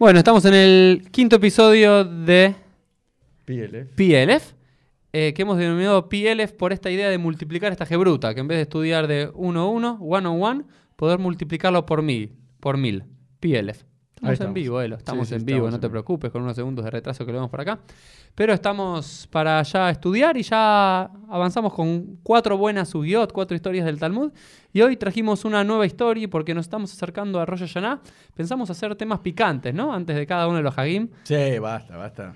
[0.00, 2.54] Bueno, estamos en el quinto episodio de
[3.44, 3.92] PLF.
[3.96, 4.54] PLF,
[5.12, 8.56] eh, que hemos denominado PLF por esta idea de multiplicar esta gebruta, que en vez
[8.56, 10.64] de estudiar de 1 a 1, one on one,
[10.96, 13.04] poder multiplicarlo por mil, por mil.
[13.40, 13.84] PLF.
[14.22, 14.96] Estamos, en vivo, Elo.
[14.96, 15.92] Estamos Sí, sí, en vivo, estamos no en te vivo.
[15.92, 17.78] preocupes, con unos segundos de retraso que lo vemos por acá.
[18.34, 23.98] Pero estamos para ya estudiar y ya avanzamos con cuatro buenas sugiot, cuatro historias del
[23.98, 24.30] Talmud.
[24.72, 28.00] Y hoy trajimos una nueva historia y porque nos estamos acercando a Rosh Hashanah.
[28.34, 29.92] Pensamos hacer temas picantes, ¿no?
[29.92, 31.08] Antes de cada uno de los Hagim.
[31.24, 32.32] Sí, basta, basta.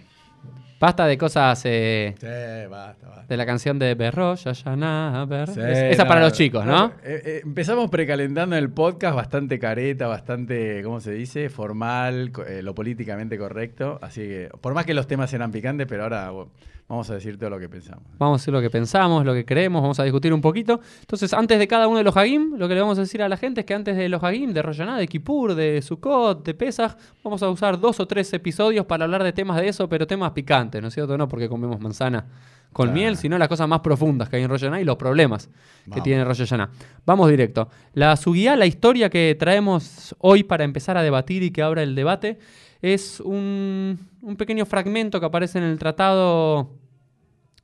[0.81, 3.25] Basta de cosas eh, Sí, basta, basta.
[3.27, 5.25] de la canción de Berrosh Hashanah.
[5.27, 6.87] Ber- Sí, Es- esa no, para los chicos, ¿no?
[7.05, 11.49] Eh, eh, empezamos precalentando el podcast bastante careta, bastante, ¿cómo se dice?
[11.49, 13.99] Formal, lo políticamente correcto.
[14.03, 16.51] Así que, por más que los temas eran picantes, pero ahora bueno,
[16.87, 18.03] vamos a decir todo lo que pensamos.
[18.19, 20.81] Vamos a decir lo que pensamos, lo que creemos, vamos a discutir un poquito.
[21.01, 23.29] Entonces, antes de cada uno de los Hagim, lo que le vamos a decir a
[23.29, 26.53] la gente es que antes de los Hagim, de Hashanah, de Kippur, de Sukkot, de
[26.53, 30.07] Pesach, vamos a usar dos o tres episodios para hablar de temas de eso, pero
[30.07, 31.17] temas picantes, ¿no es cierto?
[31.19, 32.27] No porque comemos manzana
[32.73, 32.99] con Claro.
[32.99, 35.49] miel, sino las cosas más profundas que hay en Rosh Hashanah y los problemas
[35.93, 36.71] que tiene Rosh Hashanah.
[37.07, 37.69] Vamos directo.
[37.93, 41.95] La Sugía, la historia que traemos hoy para empezar a debatir y que abra el
[41.95, 42.39] debate,
[42.83, 46.73] es un, un pequeño fragmento que aparece en el tratado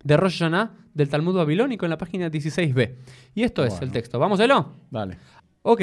[0.05, 2.95] de Rosh Hashanah del Talmud babilónico en la página 16b.
[3.35, 4.19] Y esto es el texto.
[4.19, 4.75] ¿Vamos, Elo?
[4.91, 5.17] Dale.
[5.62, 5.83] Ok.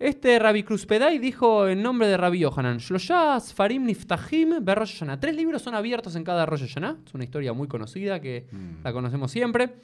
[0.00, 5.02] Este Rabbi Cruzpedai dijo en nombre de Rabbi Yohanan, Shlosha Sfarim Niftahim Rosh.
[5.20, 6.96] Tres libros son abiertos en cada Rosh Hashanah.
[7.06, 8.82] Es una historia muy conocida que Mm.
[8.82, 9.74] la conocemos siempre.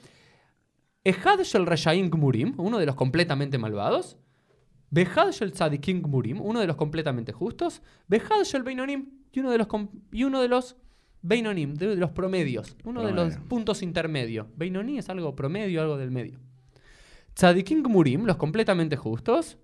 [1.03, 4.17] Ehad Shel Reshaim Gmurim, uno de los completamente malvados.
[4.89, 7.83] Behad Shel Tzadikim Gmurim, uno de los completamente justos.
[8.07, 9.67] Behad Shel Beinonim, y uno de los,
[10.11, 10.77] y uno de los
[11.21, 12.75] Beinonim, de los promedios.
[12.85, 13.49] Uno de los Promedio.
[13.49, 14.47] puntos intermedios.
[14.55, 16.39] Beinoní es algo promedio, algo del medio.
[17.35, 19.59] Tzadikim Gmurim, los completamente justos.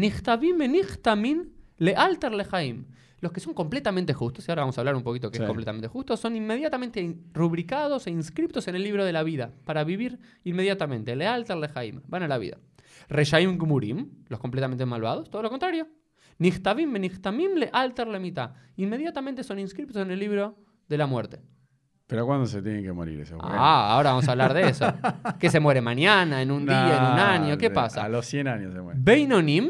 [0.00, 2.84] Nichtavim e Nichtamin le alter lejaim.
[3.20, 5.46] Los que son completamente justos, y ahora vamos a hablar un poquito que es Sí.
[5.46, 9.82] completamente justo, son inmediatamente in- rubricados e inscriptos en el libro de la vida para
[9.82, 11.16] vivir inmediatamente.
[11.16, 12.58] Le alter lejaim, van a la vida.
[13.08, 15.88] Reshaim Gmurim, los completamente malvados, todo lo contrario.
[16.38, 18.52] Nichtavim e Nichtamim le alter le mitad.
[18.76, 20.56] Inmediatamente son inscriptos en el libro
[20.88, 21.40] de la muerte.
[22.06, 23.34] Pero ¿cuándo se tienen que morir güeyes?
[23.42, 24.86] Ah, ahora vamos a hablar de eso.
[25.40, 27.58] ¿Qué se muere mañana, en un día, en un año?
[27.58, 28.04] ¿Qué pasa?
[28.04, 29.04] A los 100 años se mueren.
[29.04, 29.68] Beinonim,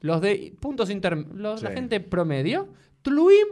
[0.00, 1.74] los de puntos intermedios, la Sí.
[1.74, 2.68] gente promedio,
[3.02, 3.46] Tluim,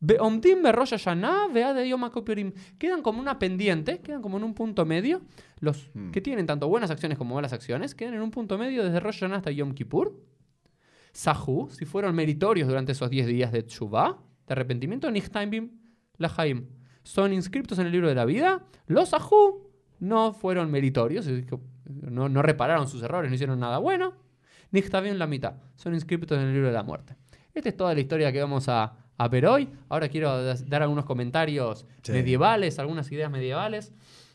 [0.00, 2.52] Beomdim, Berosh Hashanah, Beade Yom HaKippurim.
[2.78, 5.22] Quedan como una pendiente, quedan como en un punto medio.
[5.60, 6.10] Los Hmm.
[6.10, 9.20] que tienen tanto buenas acciones como malas acciones, quedan en un punto medio desde Rosh
[9.20, 10.20] Hashanah hasta Yom Kippur.
[11.12, 15.70] Sahu, si fueron meritorios durante esos 10 días de Tshuva, de arrepentimiento, Nichtaimim,
[16.18, 16.66] Lahaim.
[17.02, 18.64] Son inscriptos en el libro de la vida.
[18.86, 19.70] Los Sahu
[20.00, 21.26] no fueron meritorios,
[21.86, 24.14] no, no repararon sus errores, no hicieron nada bueno.
[24.74, 25.54] Nichtavim la mitad.
[25.76, 27.16] Son inscriptos en el libro de la muerte.
[27.54, 29.68] Esta es toda la historia que vamos a, a ver hoy.
[29.88, 32.12] Ahora quiero dar algunos comentarios Sí.
[32.12, 33.92] medievales, algunas ideas medievales,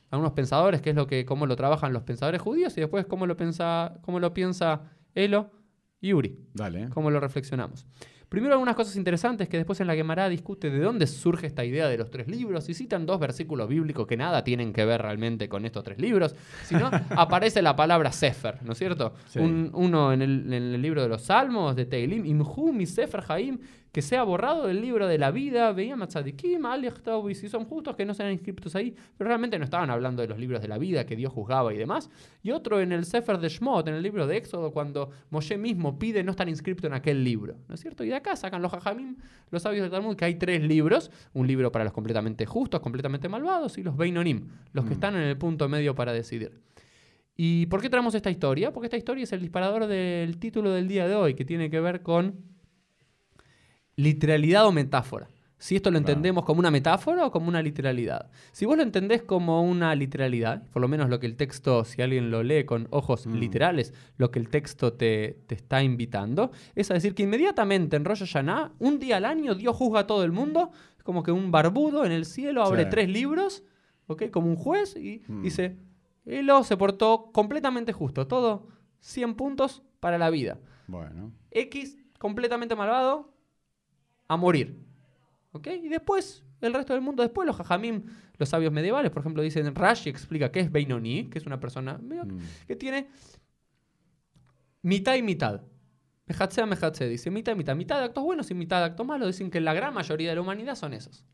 [0.09, 3.27] algunos pensadores, qué es lo que, cómo lo trabajan los pensadores judíos y después cómo
[3.27, 4.83] lo piensa, cómo lo piensa
[5.13, 5.51] Elo
[5.99, 6.89] y Uri, Dale.
[6.89, 7.85] cómo lo reflexionamos.
[8.29, 11.87] Primero algunas cosas interesantes que después en la Gemara discute de dónde surge esta idea
[11.89, 15.49] de los tres libros y citan dos versículos bíblicos que nada tienen que ver realmente
[15.49, 19.15] con estos tres libros, sino aparece la palabra Sefer, ¿no es cierto?
[19.27, 19.39] Sí.
[19.39, 23.23] Un- uno en el, en el libro de los Salmos, de Teilim, Imhu mi Sefer
[23.29, 23.57] Haim,
[23.91, 26.63] que sea borrado del libro de la vida, veían Tzadikim,
[27.29, 30.27] y si son justos que no sean inscritos ahí, pero realmente no estaban hablando de
[30.27, 32.09] los libros de la vida que Dios juzgaba y demás.
[32.43, 35.97] Y otro en el Sefer de Shmot, en el libro de Éxodo, cuando Moshe mismo
[35.97, 38.03] pide no estar inscrito en aquel libro, ¿no es cierto?
[38.03, 39.17] Y de acá sacan los Jajamim,
[39.49, 43.27] los sabios del Talmud, que hay tres libros, un libro para los completamente justos, completamente
[43.27, 44.93] malvados, y los Beinonim, los que Mm.
[44.93, 46.61] están en el punto medio para decidir.
[47.35, 48.73] ¿Y por qué traemos esta historia?
[48.73, 51.79] Porque esta historia es el disparador del título del día de hoy, que tiene que
[51.79, 52.35] ver con
[54.03, 55.27] literalidad o metáfora.
[55.61, 58.31] Si esto lo entendemos como una metáfora o como una literalidad.
[58.53, 62.01] Si vos lo entendés como una literalidad, por lo menos lo que el texto, si
[62.01, 63.33] alguien lo lee con ojos Mm.
[63.35, 68.05] literales, lo que el texto te, te está invitando, es a decir que inmediatamente en
[68.05, 70.71] Rosh Hashanah, un día al año, Dios juzga a todo el mundo,
[71.03, 72.89] como que un barbudo en el cielo abre Sí.
[72.91, 73.63] tres libros,
[74.07, 74.29] ¿ok?
[74.31, 75.41] Como un juez y Mm.
[75.41, 75.75] dice,
[76.25, 78.67] Elo se portó completamente justo, todo
[79.01, 80.57] 100 puntos para la vida.
[80.87, 81.33] Bueno.
[81.51, 83.33] X completamente malvado
[84.29, 84.79] a morir.
[85.51, 85.67] ¿Ok?
[85.83, 88.03] Y después, el resto del mundo, después los jajamim,
[88.37, 91.97] los sabios medievales, por ejemplo, dicen, Rashi explica qué es Beinoni, que es una persona
[91.97, 92.37] Mm.
[92.67, 93.09] que tiene
[94.81, 95.61] mitad y mitad.
[96.27, 97.75] Mejatzea, mejatzea, dice mitad y mitad.
[97.75, 99.27] Mitad de actos buenos y mitad de actos malos.
[99.27, 101.25] Dicen que la gran mayoría de la humanidad son esos.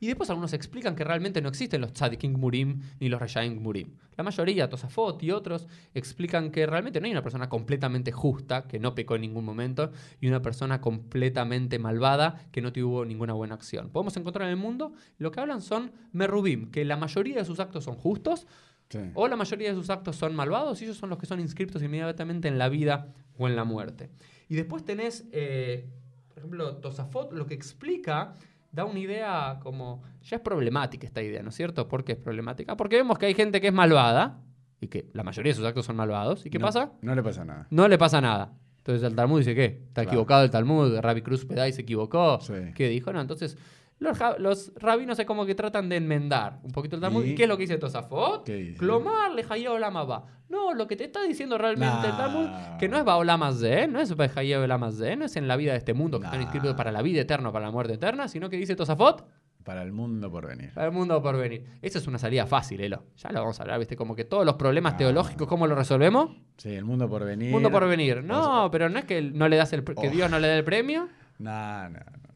[0.00, 3.94] Y después algunos explican que realmente no existen los tzadikim murim ni los reshaim murim.
[4.16, 8.78] La mayoría, Tosafot y otros, explican que realmente no hay una persona completamente justa, que
[8.78, 13.54] no pecó en ningún momento, y una persona completamente malvada, que no tuvo ninguna buena
[13.54, 13.90] acción.
[13.90, 17.60] Podemos encontrar en el mundo, lo que hablan son merubim, que la mayoría de sus
[17.60, 18.46] actos son justos,
[18.88, 18.98] Sí.
[19.14, 21.80] o la mayoría de sus actos son malvados y ellos son los que son inscriptos
[21.80, 24.10] inmediatamente en la vida o en la muerte.
[24.48, 25.86] Y después tenés, eh,
[26.28, 28.34] por ejemplo, Tosafot lo que explica
[28.72, 30.02] da una idea como...
[30.22, 31.88] Ya es problemática esta idea, ¿no es cierto?
[31.88, 32.76] ¿Por qué es problemática?
[32.76, 34.40] Porque vemos que hay gente que es malvada
[34.80, 36.44] y que la mayoría de sus actos son malvados.
[36.46, 36.92] ¿Y qué No- pasa?
[37.02, 37.66] No le pasa nada.
[37.70, 38.52] No le pasa nada.
[38.78, 39.64] Entonces el Talmud dice, ¿qué?
[39.88, 40.08] Está Claro.
[40.10, 42.40] equivocado el Talmud, Rabbi Cruz Pedai se equivocó.
[42.40, 42.54] Sí.
[42.74, 43.12] ¿Qué dijo?
[43.12, 43.58] No, entonces
[44.00, 47.24] los, los rabinos es como que tratan de enmendar un poquito el Talmud.
[47.24, 48.44] ¿Y, qué es lo que dice Tosafot?
[48.44, 48.78] ¿Qué dice?
[48.78, 50.24] Clomar le Olama va.
[50.48, 52.16] No, lo que te está diciendo realmente el.
[52.16, 52.48] Talmud,
[52.78, 55.78] que no es Baolama Ze, no es Olama Ze, no es en la vida de
[55.78, 56.44] este mundo que están Nah.
[56.44, 59.28] inscritos para la vida eterna o para la muerte eterna, sino que dice Tosafot,
[59.64, 60.72] Para el mundo por venir.
[60.74, 61.66] para el mundo por venir.
[61.82, 63.04] Esa es una salida fácil, Elo.
[63.18, 63.94] Ya lo vamos a hablar, ¿viste?
[63.96, 64.96] Como que todos los problemas Ah.
[64.96, 66.30] teológicos, ¿cómo lo resolvemos?
[66.56, 67.52] Sí, el mundo por venir.
[67.52, 68.24] Mundo por venir.
[68.24, 70.10] No, pero no es que no le das el que Oh.
[70.10, 71.08] Dios no le dé el premio,
[71.38, 72.29] No, no, no.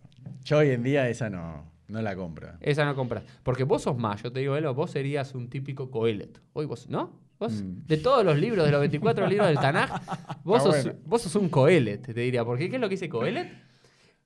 [0.44, 2.48] Yo hoy en día esa no, no la compro.
[2.60, 3.24] esa no compras.
[3.42, 6.40] Porque vos sos más, yo te digo, Elo, vos serías un típico Coelet.
[6.52, 7.18] Hoy vos, ¿no?
[7.38, 7.86] Vos, Mm.
[7.86, 9.90] de todos los libros, de los 24 libros del Tanaj,
[10.44, 10.98] vos, sos, bueno.
[11.04, 12.44] vos sos un Coelet, te diría.
[12.44, 13.50] Porque ¿qué es lo que dice Coelet?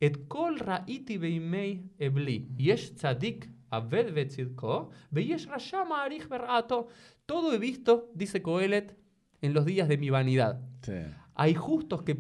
[0.01, 5.49] Et kol ra'iti beimei ebli, yesh tzadik aved vetzidko, veyesh
[5.89, 6.87] ma'arich ber'ato.
[7.27, 8.97] Todo he visto, dice Coelet,
[9.41, 10.61] en los días de mi vanidad.
[10.83, 10.93] Sí.
[11.35, 12.19] Hay justos que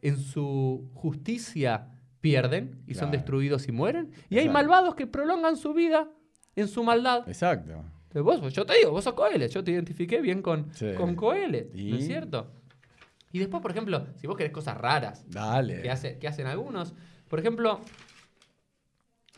[0.00, 1.91] en su justicia
[2.22, 3.12] pierden y son Claro.
[3.18, 4.10] destruidos y mueren.
[4.30, 6.08] Y hay malvados que prolongan su vida
[6.56, 7.28] en su maldad.
[7.28, 7.72] Exacto.
[8.14, 9.50] Entonces vos, yo te digo, vos sos Coelet.
[9.52, 10.92] Yo te identifiqué bien con, Sí.
[10.96, 11.74] con Coelet.
[11.74, 11.98] ¿No ¿Y?
[11.98, 12.50] es cierto?
[13.32, 15.80] Y después, por ejemplo, si vos querés cosas raras Dale.
[15.82, 16.94] que, hace- que hacen algunos,
[17.28, 17.80] por ejemplo,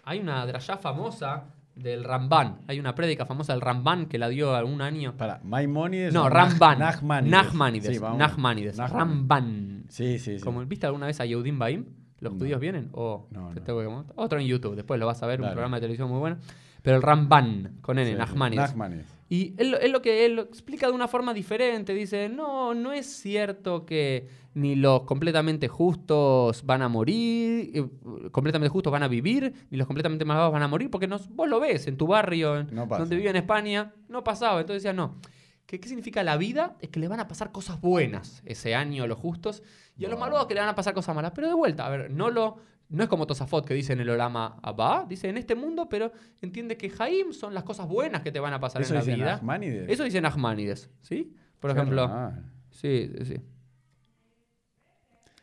[0.04, 1.44] hay una drayá famosa
[1.76, 2.60] del Ramban.
[2.69, 5.16] Hay una prédica famosa del Ramban que la dio algún año.
[5.16, 6.12] Para, Maimónides.
[6.12, 6.78] No, Ramban.
[6.78, 7.31] Nachmanides.
[7.31, 7.96] Nachmanides.
[7.96, 8.02] Sí.
[8.16, 8.78] Nachmanides.
[8.78, 9.84] Nachman- Ramban.
[9.88, 10.44] Sí, sí, sí.
[10.44, 11.86] Como, ¿Viste alguna vez a Yehudim Baim?
[12.20, 12.38] ¿Los No.
[12.38, 12.88] judíos vienen?
[12.93, 14.12] O No, te tengo que.
[14.16, 16.37] Otro en YouTube, después lo vas a ver, un programa de televisión muy bueno.
[16.82, 18.16] Pero el Ramban, con N, Sí.
[18.16, 18.66] Nachmanides.
[18.69, 19.06] Nachmanides.
[19.31, 21.94] Y él, él lo que él lo explica de una forma diferente.
[21.94, 27.88] Dice, no, no es cierto que ni los completamente justos van a morir, eh,
[28.31, 31.49] completamente justos van a vivir, ni los completamente malvados van a morir, porque nos- vos
[31.49, 34.60] lo ves en tu barrio, en- No donde vive en España, no pasaba.
[34.60, 35.17] Entonces decía, no.
[35.66, 36.76] ¿Qué, ¿Qué significa la vida?
[36.81, 39.62] Es que le van a pasar cosas buenas ese año a los justos
[39.96, 41.32] y a los malvados que le van a pasar cosas malas.
[41.34, 42.56] Pero de vuelta, a ver, no lo...
[42.90, 46.12] No es como Tosafot que dice en el Olama Abba, dice en este mundo, pero
[46.43, 49.14] entiende que Jaim son las cosas buenas que te van a pasar Eso en la
[49.16, 49.25] vida.
[49.32, 49.88] Nachmanides.
[49.88, 51.34] Eso dice Nachmanides, ¿sí?
[51.58, 52.44] Por Qué ejemplo, normal.
[52.70, 53.40] sí, sí, sí.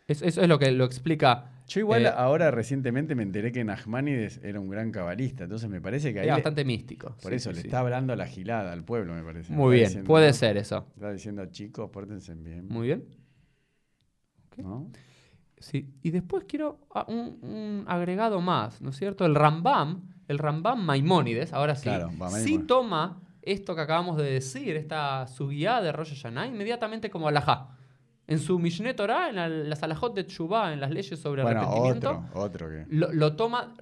[0.08, 1.51] Es- eso es lo que lo explica.
[1.72, 5.80] Yo igual eh, ahora recientemente me enteré que Nachmanides era un gran cabalista, entonces me
[5.80, 7.16] parece que ahí es bastante místico.
[7.22, 7.68] por sí, eso sí, le sí.
[7.68, 9.54] está hablando la gilada al pueblo, me parece.
[9.54, 10.86] Muy Está bien, diciendo, puede ser eso.
[10.96, 12.68] Está diciendo, chicos, pórtense bien.
[12.68, 13.06] Muy bien.
[14.58, 14.92] ¿no?
[15.60, 15.94] Sí.
[16.04, 19.26] Y después quiero ah, un, un agregado más, ¿no es cierto?
[19.26, 22.12] El Rambam, el Rambam Maimónides, ahora sí, Claro,
[22.44, 27.78] sí toma esto que acabamos de decir, esta subía de Rosh Hashanah, inmediatamente como alajá.
[28.32, 31.62] En su Mishneh Torah, en la- las alajot de Tshuva, en las leyes sobre Bueno,
[31.62, 32.86] arrepentimiento, otro, otro que.
[32.90, 33.74] lo, lo toma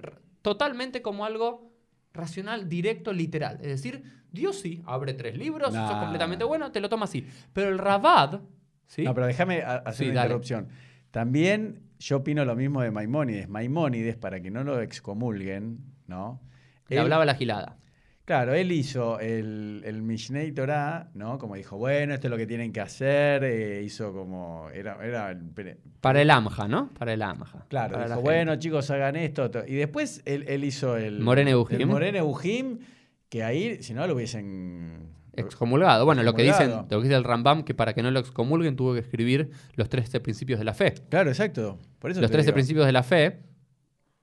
[0.42, 1.70] totalmente como algo
[2.12, 3.56] racional, directo, literal.
[3.60, 4.02] Es decir,
[4.32, 5.88] Dios sí, abre tres libros, Nah.
[5.88, 7.26] sos completamente bueno, te lo toma así.
[7.52, 8.40] Pero el Rabad,
[8.86, 9.02] ¿sí?
[9.04, 10.26] No, pero déjame hacer Sí, una dale.
[10.28, 10.68] interrupción.
[11.10, 13.48] También yo opino lo mismo de Maimónides.
[13.48, 16.40] Maimónides, para que no lo excomulguen, ¿no?
[16.88, 17.76] Le Él- hablaba la gilada.
[18.30, 21.36] Claro, él hizo el, el Mishneh Torah, ¿no?
[21.36, 23.42] Como dijo, bueno, esto es lo que tienen que hacer.
[23.42, 24.68] eh, hizo como.
[24.72, 25.36] Era, era
[26.00, 26.90] Para el Amja, ¿no?
[26.96, 27.66] Para el Amja.
[27.66, 29.50] Claro, Para dijo, bueno, chicos, hagan esto.
[29.50, 29.66] to-".
[29.66, 31.18] Y después él, él hizo el.
[31.18, 31.80] Morene Ujim.
[31.80, 32.22] El Morene
[33.28, 35.08] que ahí, si no, lo hubiesen.
[35.32, 36.04] Excomulgado.
[36.04, 38.76] Bueno, lo que dicen, lo que dice el Rambam, que para que no lo excomulguen
[38.76, 40.94] tuvo que escribir los 13 principios de la fe.
[41.08, 41.80] Claro, exacto.
[41.98, 43.40] Por eso Los te 13 digo, principios de la fe,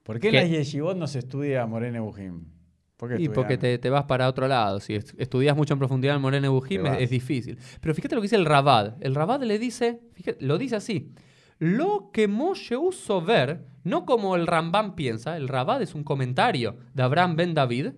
[0.04, 2.56] ¿Por qué en que- la Yeshivot no se estudia Morene Ujim?
[2.98, 4.80] ¿Por y porque te, te vas para otro lado.
[4.80, 7.60] Si est- estudias mucho en profundidad el Morene Bujim, es, es difícil.
[7.80, 8.96] Pero fíjate lo que dice el Rabad.
[9.01, 11.13] El Rabad le dice, fíjate, lo dice así.
[11.60, 16.77] Lo que Moshe usó ver, no como el Rambam piensa, el Rabad es un comentario
[16.94, 17.89] de Abraham ben David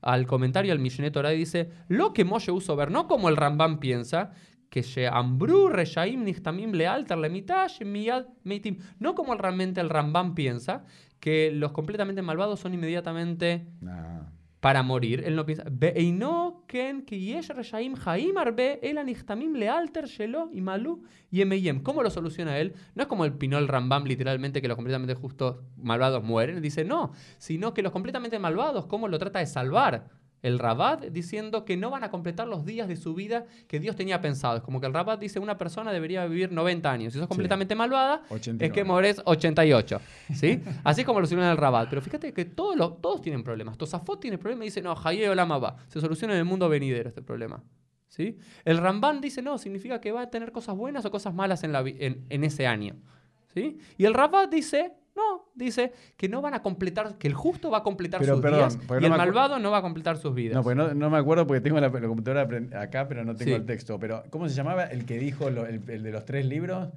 [0.00, 3.36] al comentario al Mishneh Torah y dice, lo que Moshe usó ver, no como el
[3.36, 4.30] Rambam piensa,
[4.70, 8.78] que Sheambru Reshaim Nichtamim Lealter Lemitash Miyad Meitim.
[8.98, 10.84] No como realmente el Rambam piensa,
[11.20, 14.30] que los completamente malvados son inmediatamente No.
[14.60, 20.50] Para morir, él no piensa, "Ve'eino ken yesh reshaim haim arbe el anichtamim lealter shelo
[20.52, 21.82] y malu yemeyem.
[21.82, 22.74] ¿Cómo lo soluciona él?
[22.94, 26.60] No es como el Pinol Rambam, literalmente, que los completamente justos malvados mueren.
[26.60, 30.08] Dice, no, sino que los completamente malvados, ¿cómo lo trata de salvar?
[30.42, 33.96] El Rabat diciendo que no van a completar los días de su vida que Dios
[33.96, 34.56] tenía pensado.
[34.58, 37.12] Es como que el Rabat dice una persona debería vivir 90 años.
[37.12, 38.74] Si sos completamente malvada, es 89.
[38.74, 40.00] que morés 88.
[40.34, 40.62] ¿sí?
[40.84, 41.88] Así es como lo soluciona el Rabat.
[41.88, 43.76] Pero fíjate que todos, los- todos tienen problemas.
[43.76, 45.76] Tosafot tiene problemas y dice, no, Haye Olama va.
[45.88, 47.62] Se soluciona en el mundo venidero este problema.
[48.06, 48.38] ¿sí?
[48.64, 51.72] El Ramban dice, no, significa que va a tener cosas buenas o cosas malas en,
[51.72, 52.94] la en, en ese año.
[53.52, 53.78] ¿sí?
[53.96, 57.78] Y el Rabat dice, no, dice que no van a completar, que el justo va
[57.78, 60.34] a completar Pero, sus perdón, días y no el malvado no va a completar sus
[60.34, 60.54] vidas.
[60.56, 62.48] No, pues no, no me acuerdo porque tengo la, la computadora
[62.80, 63.54] acá, pero no tengo Sí.
[63.54, 63.98] el texto.
[63.98, 66.88] Pero, ¿cómo se llamaba el que dijo lo- el, el de los tres libros?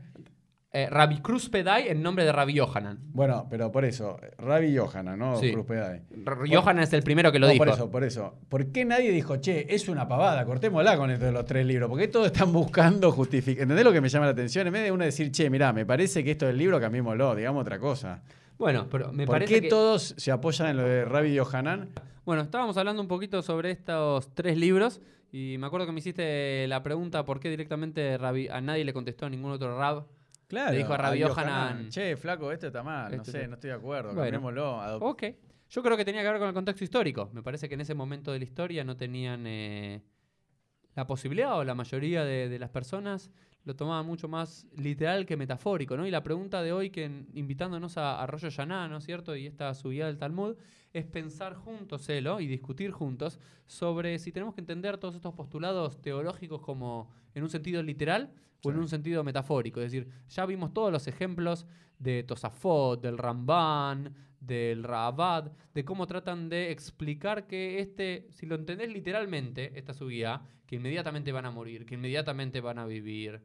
[0.74, 2.98] Eh, Rabbi Cruz Pedai en nombre de Rabbi Yohanan.
[3.12, 5.36] Bueno, pero por eso, Rabbi Yohanan, ¿no?
[5.38, 5.52] Sí.
[5.52, 6.02] Cruz Pedai.
[6.48, 7.66] Yohanan es el primero que lo No, dijo.
[7.66, 8.36] Por eso, por eso.
[8.48, 11.90] ¿Por qué nadie dijo, che, es una pavada, cortémosla con esto de los tres libros?
[11.90, 13.64] Porque todos están buscando justificar.
[13.64, 14.66] ¿Entendés lo que me llama la atención?
[14.66, 17.62] En vez de uno decir, che, mirá, me parece que esto del libro cambiémoslo, digamos
[17.64, 18.22] otra cosa.
[18.58, 19.68] Bueno, pero me ¿Por parece qué que...
[19.70, 21.90] todos se apoyan en lo de Rabbi Yohanan?
[22.24, 25.02] Bueno, estábamos hablando un poquito sobre estos tres libros
[25.34, 28.94] y me acuerdo que me hiciste la pregunta por qué directamente Rabbi- a nadie le
[28.94, 30.06] contestó a ningún otro Rab.
[30.52, 30.72] Claro.
[30.72, 33.16] Le dijo a Rabbi a Yohanan, Che, flaco, esto está mal.
[33.18, 34.14] No sé, no estoy de acuerdo.
[34.14, 34.22] Bueno.
[34.42, 34.98] Cambiémoslo.
[35.06, 35.24] Ok.
[35.70, 37.30] Yo creo que tenía que ver con el contexto histórico.
[37.34, 40.02] Me parece que en ese momento de la historia no tenían eh,
[40.96, 43.32] la posibilidad o la mayoría de, de las personas
[43.64, 46.06] lo tomaban mucho más literal que metafórico, ¿no?
[46.08, 49.36] Y la pregunta de hoy, que en- invitándonos a, a Rosh Hashanah, ¿no es cierto?
[49.36, 50.56] Y esta subida del Talmud,
[50.94, 56.02] es pensar juntos, Elo, y discutir juntos sobre si tenemos que entender todos estos postulados
[56.02, 59.82] teológicos como en un sentido literal o en un sentido metafórico.
[59.82, 61.66] Es decir, ya vimos todos los ejemplos
[62.00, 68.56] de Tosafot, del Ramban, del Rabat, de cómo tratan de explicar que este, si lo
[68.56, 73.44] entendés literalmente, esta subida, que inmediatamente van a morir, que inmediatamente van a vivir,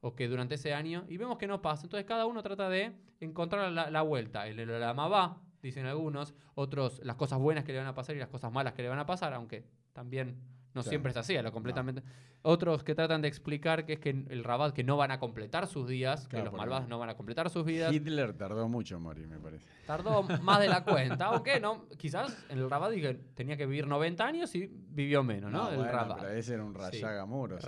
[0.00, 1.84] o que durante ese año, y vemos que no pasa.
[1.84, 4.46] Entonces cada uno trata de encontrar la, la vuelta.
[4.46, 8.18] El Elolama va, dicen algunos, otros las cosas buenas que le van a pasar y
[8.18, 10.38] las cosas malas que le van a pasar, aunque también
[10.74, 10.88] no Claro.
[10.90, 12.02] siempre es así, a lo completamente.
[12.42, 15.66] Otros que tratan de explicar que es que el Rabat que no van a completar
[15.66, 17.92] sus días, Claro, que los malvados no van a completar sus vidas.
[17.92, 19.64] Hitler tardó mucho en morir, me parece.
[19.86, 23.86] Tardó más de la cuenta, aunque no, quizás en el Rabat dije, tenía que vivir
[23.88, 25.68] 90 años y vivió menos, ¿no?
[25.70, 26.18] el bueno, Rabat.
[26.20, 26.80] pero ese era un Sí.
[27.02, 27.54] Rayagamur.
[27.54, 27.66] ese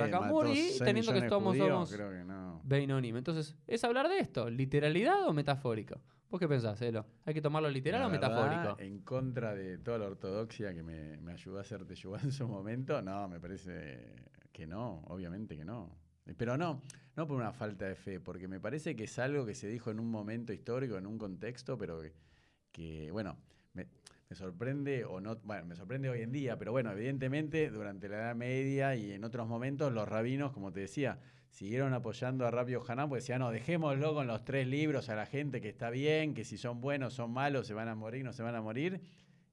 [0.00, 2.60] Rayagamur mató y teniendo que somos- judíos, somos- Creo que no.
[2.64, 3.16] Beinonim.
[3.16, 6.00] Entonces, es hablar de esto, literalidad o metafórico.
[6.30, 7.04] ¿Vos qué pensás, Elo?
[7.24, 8.80] ¿Hay que tomarlo literal La o verdad, metafórico?
[8.80, 12.46] En contra de toda la ortodoxia que me, me ayudó a hacer Teshuvah en su
[12.46, 14.14] momento, no, me parece
[14.52, 15.90] que no, obviamente que no.
[16.36, 16.82] Pero no,
[17.16, 19.90] no por una falta de fe, porque me parece que es algo que se dijo
[19.90, 22.12] en un momento histórico, en un contexto, pero que,
[22.70, 23.36] que, bueno,
[23.72, 23.88] me,
[24.28, 28.18] me sorprende o no, bueno, me sorprende hoy en día, pero bueno, evidentemente durante la
[28.18, 31.18] Edad Media y en otros momentos los rabinos, como te decía,
[31.50, 35.26] siguieron apoyando a Rabbi Hanan, porque decían, no, dejémoslo con los tres libros a la
[35.26, 38.32] gente que está bien, que si son buenos, son malos, se van a morir, no
[38.32, 39.00] se van a morir,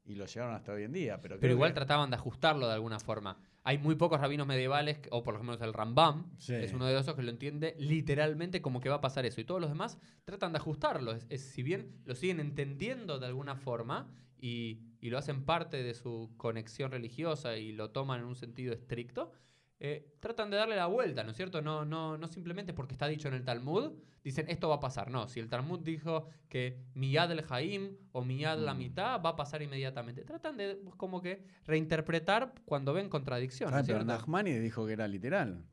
[0.06, 1.20] y lo llegaron hasta hoy en día.
[1.22, 3.38] Pero, Pero igual que- trataban de ajustarlo de alguna forma.
[3.64, 6.54] Hay muy pocos rabinos medievales, o por lo menos el Rambam, Sí.
[6.54, 9.42] es uno de esos que lo entiende literalmente como que va a pasar eso.
[9.42, 11.12] Y todos los demás tratan de ajustarlo.
[11.12, 15.84] Es, es- si bien lo siguen entendiendo de alguna forma y, y lo hacen parte
[15.84, 19.34] de su conexión religiosa y lo toman en un sentido estricto,
[19.80, 21.62] eh, tratan de darle la vuelta, ¿no es cierto?
[21.62, 23.92] No, no, no simplemente porque está dicho en el Talmud,
[24.24, 25.10] dicen esto va a pasar.
[25.12, 28.78] No, si el Talmud dijo que Miyad el Jaim o Miyad la Mm.
[28.78, 30.24] mitad va a pasar inmediatamente.
[30.24, 34.06] Tratan de pues, como que reinterpretar cuando ven contradicción, ¿no Ah, pero cierto?
[34.14, 35.64] Nachmani dijo que era literal.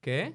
[0.00, 0.34] ¿Qué?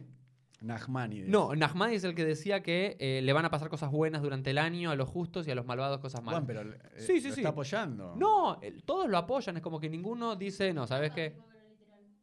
[0.62, 1.22] Nachmani.
[1.22, 4.52] No, Nahmadi es el que decía que eh, le van a pasar cosas buenas durante
[4.52, 6.44] el año a los justos y a los malvados cosas malas.
[6.44, 7.42] Juan, pero eh, Sí, sí, lo sí.
[7.42, 8.16] está apoyando.
[8.16, 11.36] No, todos lo apoyan, es como que ninguno dice, no, ¿sabes qué?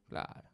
[0.09, 0.48] Claro.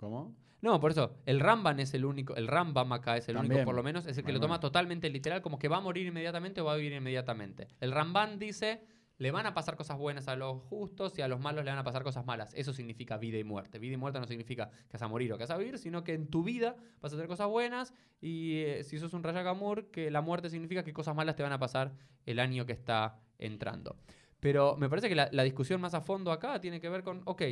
[0.00, 0.34] ¿Cómo?
[0.62, 3.74] No, por eso, el Ramban es el único, el Rambam acá es el único, por
[3.74, 4.60] lo menos, es el que Bueno, lo toma bueno.
[4.60, 7.68] totalmente literal, como que va a morir inmediatamente o va a vivir inmediatamente.
[7.80, 8.82] El Ramban dice,
[9.18, 11.78] le van a pasar cosas buenas a los justos y a los malos le van
[11.78, 12.54] a pasar cosas malas.
[12.54, 13.78] Eso significa vida y muerte.
[13.78, 16.02] Vida y muerte no significa que vas a morir o que vas a vivir, sino
[16.02, 17.92] que en tu vida vas a tener cosas buenas
[18.22, 21.52] y eh, si sos un Rayagamur, que la muerte significa que cosas malas te van
[21.52, 21.92] a pasar
[22.24, 23.96] el año que está entrando.
[24.40, 27.20] Pero me parece que la, la discusión más a fondo acá tiene que ver con,
[27.26, 27.42] ok,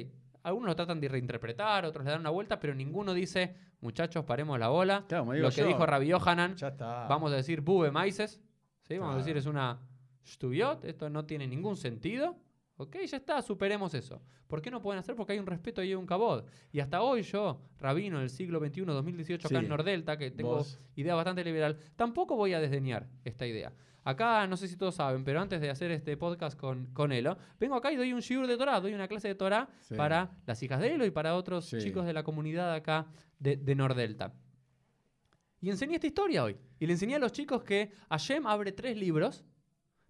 [0.49, 4.59] algunos lo tratan de reinterpretar, otros le dan una vuelta, pero ninguno dice, muchachos, paremos
[4.59, 5.05] la bola.
[5.07, 7.07] Claro, como digo Lo que yo, dijo Rabbi está.
[7.09, 8.41] vamos a decir bube maices,
[8.83, 8.99] ¿sí?
[8.99, 9.81] vamos a decir es una
[10.27, 12.37] stuyot, esto no tiene ningún sentido,
[12.81, 14.23] Ok, ya está, superemos eso.
[14.47, 15.17] ¿Por qué no pueden hacer?
[15.17, 16.49] Porque hay un respeto y hay un cabot.
[16.73, 20.79] Y hasta hoy yo, rabino del siglo XXI, 2018, acá en Nordelta, que tengo Vos.
[20.95, 23.73] idea bastante liberal, tampoco voy a desdeñar esta idea.
[24.05, 27.37] Acá, no sé si todos saben, pero antes de hacer este podcast con, con Elo,
[27.59, 29.97] vengo acá y doy un shiur de Torah, doy una clase de Torah Sí.
[29.97, 31.79] para las hijas de Elo y para otros Sí.
[31.79, 33.07] chicos de la comunidad acá
[33.41, 34.33] de, de Nordelta.
[35.61, 36.57] Y enseñé esta historia hoy.
[36.79, 39.45] Y le enseñé a los chicos que Hashem abre tres libros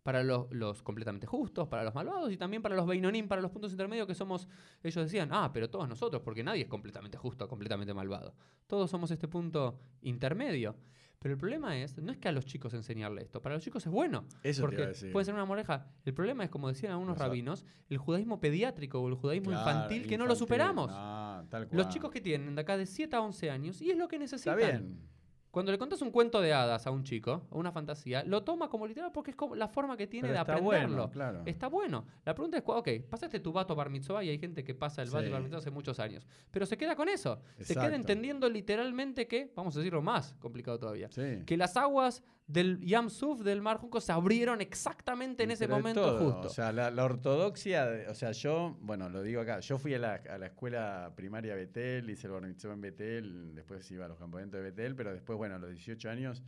[0.08, 3.50] para los, los completamente justos, para los malvados y también para los Beinonim, para los
[3.50, 4.48] puntos intermedios que somos,
[4.82, 8.34] ellos decían, ah, pero todos nosotros, porque nadie es completamente justo o completamente malvado.
[8.66, 10.74] Todos somos este punto intermedio.
[11.18, 13.84] Pero el problema es, no es que a los chicos enseñarle esto, para los chicos
[13.84, 14.24] es bueno.
[14.42, 15.12] Eso porque decir.
[15.12, 15.88] puede ser una moreja.
[16.06, 19.50] El problema es, como decían algunos O sea, rabinos, el judaísmo pediátrico o el judaísmo
[19.50, 20.38] Claro, infantil que no lo infantil.
[20.38, 20.90] superamos.
[20.90, 21.76] No, tal cual.
[21.76, 24.16] Los chicos que tienen de acá de 7 a 11 años, y es lo que
[24.16, 24.24] Está
[24.54, 24.56] necesitan.
[24.56, 25.17] bien.
[25.50, 28.68] Cuando le contás un cuento de hadas a un chico, o una fantasía, lo toma
[28.68, 30.96] como literal porque es como la forma que tiene Pero de está aprenderlo.
[30.96, 31.42] bueno, claro.
[31.46, 32.04] Está bueno.
[32.24, 35.10] La pregunta es, ok, pasaste tu vato bar mitzvah y hay gente que pasa el
[35.10, 35.32] vato Sí.
[35.32, 36.26] bar mitzvah hace muchos años.
[36.50, 37.40] Pero se queda con eso.
[37.60, 41.42] Se queda entendiendo literalmente que, vamos a decirlo más complicado todavía, Sí.
[41.46, 45.76] que las aguas del Yam Suf, del Mar Junco, se abrieron exactamente en ese Pero
[45.76, 46.18] momento todo.
[46.32, 46.48] justo.
[46.48, 49.92] O sea, la, la ortodoxia, de- o sea, yo, bueno, lo digo acá, yo fui
[49.94, 54.06] a la, a la escuela primaria Betel, hice el bar mitzvah en Betel, después iba
[54.06, 56.42] a los campamentos de Betel, pero después, bueno, a los 18 años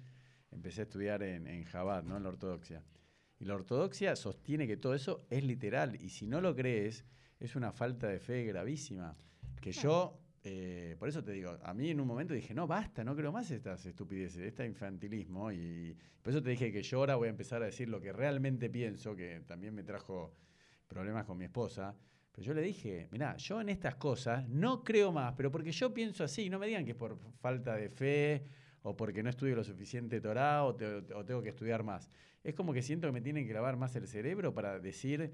[0.50, 2.16] empecé a estudiar en, en Jabat, ¿no?
[2.16, 2.82] En la ortodoxia.
[3.38, 7.04] Y la ortodoxia sostiene que todo eso es literal, y si no lo crees,
[7.38, 9.16] es una falta de fe gravísima.
[9.60, 13.04] Que yo, eh, por eso te digo, a mí en un momento dije, no, basta,
[13.04, 17.16] no creo más estas estupideces, este infantilismo, y por eso te dije que yo ahora
[17.16, 20.34] voy a empezar a decir lo que realmente pienso, que también me trajo
[20.86, 21.94] problemas con mi esposa.
[22.32, 25.92] Pero yo le dije, mirá, yo en estas cosas no creo más, pero porque yo
[25.92, 28.44] pienso así, no me digan que es por falta de fe
[28.82, 32.10] o porque no estudio lo suficiente Torah o, te- o tengo que estudiar más.
[32.42, 35.32] Es como que siento que me tienen que lavar más el cerebro para decir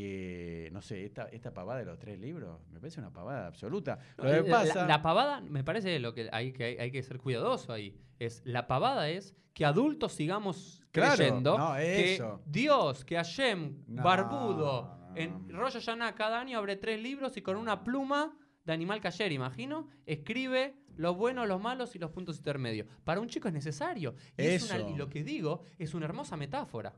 [0.00, 3.98] que, no sé, esta, esta pavada de los tres libros, me parece una pavada absoluta.
[4.18, 4.86] Lo que Eh, La- pasa...
[4.86, 7.96] La, pavada, me parece lo que hay que, hay, hay que ser cuidadoso ahí.
[8.18, 12.42] Es, la pavada es que adultos sigamos Claro, creyendo no, que eso.
[12.44, 17.56] Dios, que Hashem, No, barbudo, en Rosh Hashanah cada año abre tres libros y con
[17.56, 22.86] una pluma de animal cayer, imagino, escribe los buenos, los malos y los puntos intermedios.
[23.04, 24.14] Para un chico es necesario.
[24.36, 24.90] Y, es una- Eso.
[24.90, 26.94] y lo que digo es una hermosa metáfora.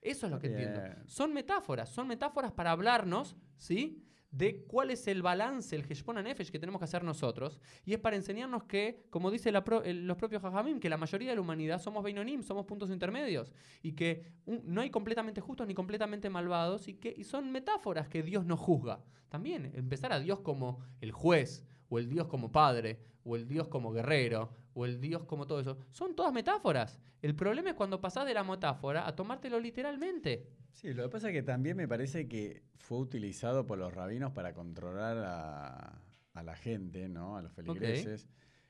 [0.00, 0.80] Eso es lo que entiendo.
[1.06, 4.04] Son metáforas, son metáforas para hablarnos, ¿sí?
[4.30, 7.58] De cuál es el balance, el Heshbon Nefesh que tenemos que hacer nosotros.
[7.86, 10.98] Y es para enseñarnos que, como dice la pro- el- los propios Jajamim, que la
[10.98, 13.54] mayoría de la humanidad somos Beinonim, somos puntos intermedios.
[13.82, 16.88] Y que un- no hay completamente justos ni completamente malvados.
[16.88, 19.02] Y que y son metáforas que Dios nos juzga.
[19.30, 23.68] También empezar a Dios como el juez, o el Dios como padre, o el Dios
[23.68, 25.78] como guerrero, o el Dios como todo eso.
[25.90, 27.00] Son todas metáforas.
[27.20, 30.48] El problema es cuando pasás de la metáfora a tomártelo literalmente.
[30.72, 34.32] Sí, lo que pasa es que también me parece que fue utilizado por los rabinos
[34.32, 36.00] para controlar a,
[36.34, 37.36] a la gente, ¿no?
[37.36, 38.28] A los feligreses.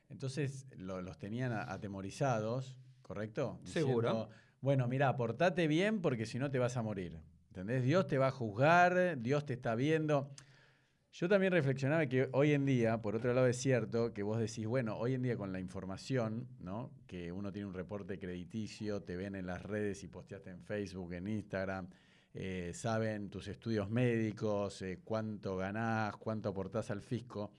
[0.09, 3.61] Entonces lo- los tenían atemorizados, ¿correcto?
[3.65, 4.29] Seguro.
[4.63, 7.21] bueno, mira, portate bien porque si no te vas a morir.
[7.49, 7.83] ¿Entendés?
[7.83, 10.31] Dios te va a juzgar, Dios te está viendo.
[11.11, 14.67] Yo también reflexionaba que hoy en día, por otro lado es cierto que vos decís,
[14.67, 16.93] bueno, hoy en día con la información, ¿no?
[17.07, 21.15] Que uno tiene un reporte crediticio, te ven en las redes y posteaste en Facebook,
[21.15, 21.89] en Instagram,
[22.35, 27.53] eh, saben tus estudios médicos, eh, cuánto ganás, cuánto aportás al fisco.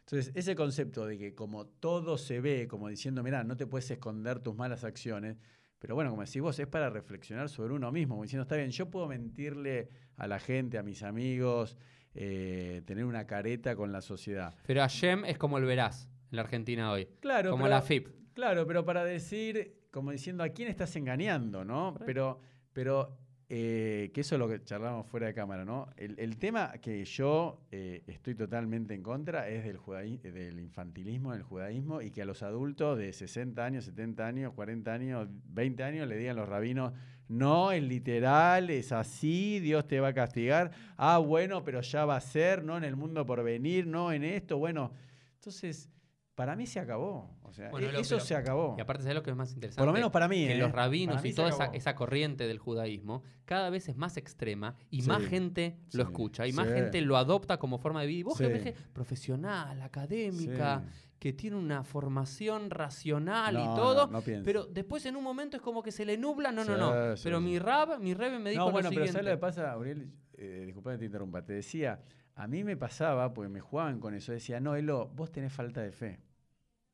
[0.00, 3.90] Entonces, ese concepto de que como todo se ve, como diciendo, mirá, no te puedes
[3.90, 5.36] esconder tus malas acciones,
[5.78, 8.70] pero bueno, como decís vos, es para reflexionar sobre uno mismo, como diciendo, está bien,
[8.70, 11.76] yo puedo mentirle a la gente, a mis amigos,
[12.14, 14.54] eh, tener una careta con la sociedad.
[14.66, 17.08] Pero Hashem es como el verás en la Argentina hoy.
[17.20, 18.08] Claro, como pero- la FIP.
[18.34, 21.94] Claro, pero para decir, como diciendo, ¿a quién estás engañando, no?
[22.06, 22.40] Pero,
[22.72, 23.18] pero
[23.50, 25.88] eh, que eso es lo que charlamos fuera de cámara, ¿no?
[25.98, 32.00] El, el tema que yo eh, estoy totalmente en contra es del infantilismo, del judaísmo,
[32.00, 36.16] y que a los adultos de 60 años, 70 años, 40 años, 20 años le
[36.16, 36.94] digan los rabinos,
[37.28, 40.70] no, es literal, es así, Dios te va a castigar.
[40.96, 44.24] Ah, bueno, pero ya va a ser, no en el mundo por venir, no en
[44.24, 44.92] esto, bueno.
[45.36, 45.88] Entonces,
[46.34, 47.30] para mí se acabó.
[47.42, 48.74] O sea, Bueno, e- eso pero- se acabó.
[48.78, 49.78] Y aparte, ¿sabes lo que es más interesante?
[49.80, 50.58] Por lo menos para mí, Que ¿eh?
[50.58, 55.08] los rabinos y toda esa, corriente del judaísmo cada vez es más extrema y Sí.
[55.08, 58.20] más gente lo escucha y más gente lo adopta como forma de vida.
[58.20, 60.84] Y vos que profesional, académica.
[61.22, 65.56] Que tiene una formación racional No, y todo, no, no pero después en un momento
[65.56, 66.50] es como que se le nubla.
[66.50, 67.16] No, no, Sí, no.
[67.16, 67.44] sí, pero sí.
[67.44, 69.12] mi rab, mi rebe me dijo No, bueno, lo pero siguiente.
[69.12, 70.10] ¿sabes lo que pasa, Auriel?
[70.32, 71.44] Eh, disculpa que te interrumpa.
[71.44, 72.02] Te decía,
[72.34, 75.80] a mí me pasaba, porque me jugaban con eso, decía, no, Elo, vos tenés falta
[75.80, 76.18] de fe.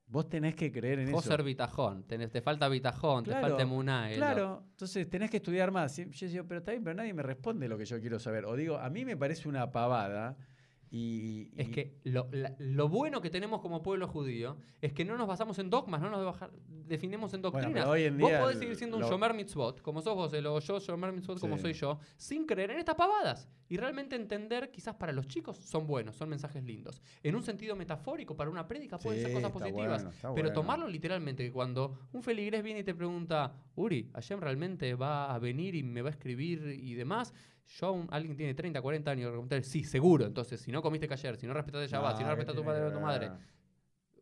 [0.09, 1.31] Vos tenés que creer en Vos eso.
[1.35, 4.11] ser bitajón, tenés- te falta bitajón, te falta emuná.
[4.15, 5.97] Claro, entonces tenés que estudiar más.
[5.97, 8.45] Yo digo, pero está bien, pero nadie me responde lo que yo quiero saber.
[8.45, 10.37] O digo, a mí me parece una pavada
[10.91, 11.51] y...
[11.57, 15.27] Es que lo, la- lo bueno que tenemos como pueblo judío es que no nos
[15.29, 17.83] basamos en dogmas, no nos baja- definimos en Bueno, doctrinas.
[17.85, 20.15] pero hoy en vos día podés el- seguir siendo lo- un Shomer Mitzvot, como sos
[20.15, 23.49] vos, el- o yo Shomer Mitzvot como soy yo, sin creer en estas pavadas.
[23.71, 27.03] Y realmente entender, quizás para los chicos son buenos, son mensajes lindos.
[27.23, 30.03] En un sentido metafórico, para una prédica pueden Sí, ser cosas positivas.
[30.05, 30.53] bueno, pero bueno.
[30.53, 35.39] tomarlo literalmente, que cuando un feligrés viene y te pregunta, Uri, Hashem realmente va a
[35.39, 37.35] venir y me va a escribir y demás,
[37.69, 40.25] yo, alguien tiene 30, 40 años, preguntar, sí, seguro.
[40.27, 42.65] Entonces, si no comiste ayer, si no respetaste Shabbat, si no ¿qué respetas a tu
[42.65, 43.31] padre o que tu madre,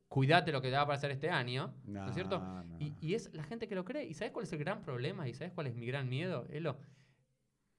[0.09, 2.39] cuídate lo que te va a pasar este año, ¿no, No, es cierto?
[2.41, 2.77] no.
[2.79, 4.05] Y, y es la gente que lo cree.
[4.05, 5.29] ¿Y sabes cuál es el gran problema?
[5.29, 6.79] ¿Y sabes cuál es mi gran miedo, Elo?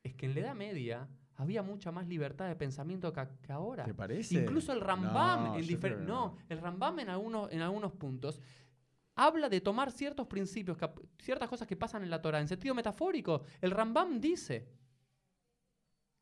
[0.03, 3.84] Es que en la Edad Media había mucha más libertad de pensamiento que, que ahora.
[3.84, 4.41] ¿Te parece?
[4.41, 8.41] Incluso el Rambam, No, en no, el Rambam en algunos, en algunos puntos
[9.15, 12.73] habla de tomar ciertos principios, que- ciertas cosas que pasan en la Torah, en sentido
[12.75, 13.43] metafórico.
[13.62, 14.67] El Rambam dice,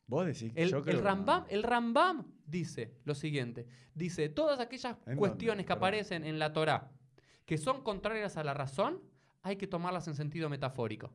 [0.08, 1.50] Vos decís el, yo creo el que Rambam, no.
[1.50, 3.68] el Rambam dice lo siguiente.
[3.94, 5.66] Dice, todas aquellas ¿En cuestiones dónde?
[5.66, 6.92] que aparecen en la Torah
[7.46, 9.02] que son contrarias a la razón,
[9.44, 11.12] hay que tomarlas en sentido metafórico.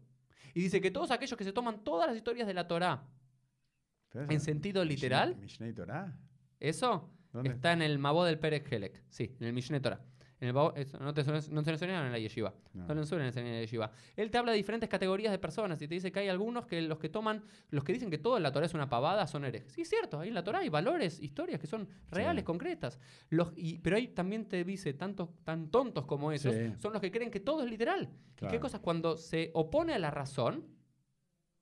[0.55, 4.41] Y dice que todos aquellos que se toman todas las historias de la eso- en
[4.41, 6.17] sentido literal, Mishneh Torah.
[6.61, 7.51] eso ¿Dónde?
[7.51, 9.03] está en el Mabó del Perek Helek.
[9.09, 10.01] Sí, en el Mishneh Torah.
[10.41, 12.55] En el Mabó- eso no, te, no te enseñaron en la yeshiva.
[12.73, 12.87] No.
[12.87, 13.91] No, lo suelen enseñar en la yeshiva.
[14.17, 16.81] Él te habla de diferentes categorías de personas y te dice que hay algunos que
[16.81, 19.45] los que toman, los que dicen que todo en la Torah es una pavada son
[19.45, 19.73] herejes.
[19.75, 22.47] Sí, es cierto, ahí en la Torah hay valores, historias que son reales, Sí.
[22.47, 22.99] concretas.
[23.29, 26.73] Los, y, pero ahí también te dice, tantos, tan tontos como esos, Sí.
[26.79, 28.09] son los que creen que todo es literal.
[28.11, 28.53] ¿Y Claro.
[28.53, 30.65] qué cosas cuando se opone a la razón?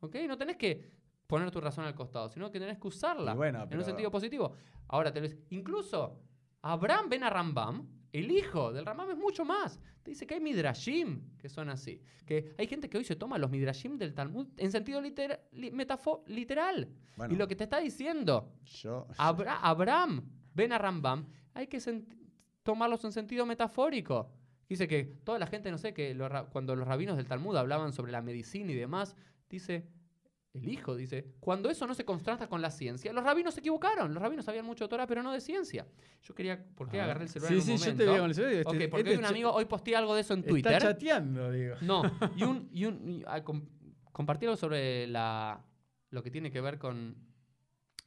[0.01, 0.15] ¿Ok?
[0.29, 0.89] No tenés que
[1.27, 4.53] poner tu razón al costado, sino que tenés que usarla bueno, en un sentido positivo.
[4.87, 6.23] Ahora, te lo dice- incluso
[6.63, 9.81] Abraham ben a Rambam, el hijo del Rambam es mucho más.
[10.03, 12.01] Te dice que hay midrashim que son así.
[12.27, 15.71] Que hay gente que hoy se toma los midrashim del Talmud en sentido litera- li-
[15.73, 16.89] metafo- literal.
[17.17, 17.35] Bueno.
[17.35, 19.07] y lo que te está diciendo Yo.
[19.19, 20.23] Abra- Abraham
[20.55, 21.79] ben a Rambam, hay que
[22.63, 24.31] tomarlos en sentido metafórico.
[24.69, 26.17] Dice que toda la gente, no sé, que
[26.53, 29.17] cuando los rabinos del Talmud hablaban sobre la medicina y demás,
[29.49, 29.87] dice,
[30.59, 34.13] el hijo dice, cuando eso no se contrasta con la ciencia, los rabinos se equivocaron.
[34.15, 35.87] Los rabinos sabían mucho de Torah, pero no de ciencia.
[36.23, 37.05] Yo quería, ¿por qué Ah.
[37.05, 38.05] agarré el celular Sí, en un sí, yo momento?
[38.05, 39.97] te veo con el celular y este- Ok, porque este hoy un amigo, hoy posteé
[39.97, 40.79] algo de eso en Está Twitter.
[40.83, 41.75] chateando, digo.
[41.83, 42.03] No,
[42.37, 43.67] y un, y un y, ah, com-
[44.13, 45.65] compartí algo sobre la,
[46.11, 47.17] lo que tiene que ver con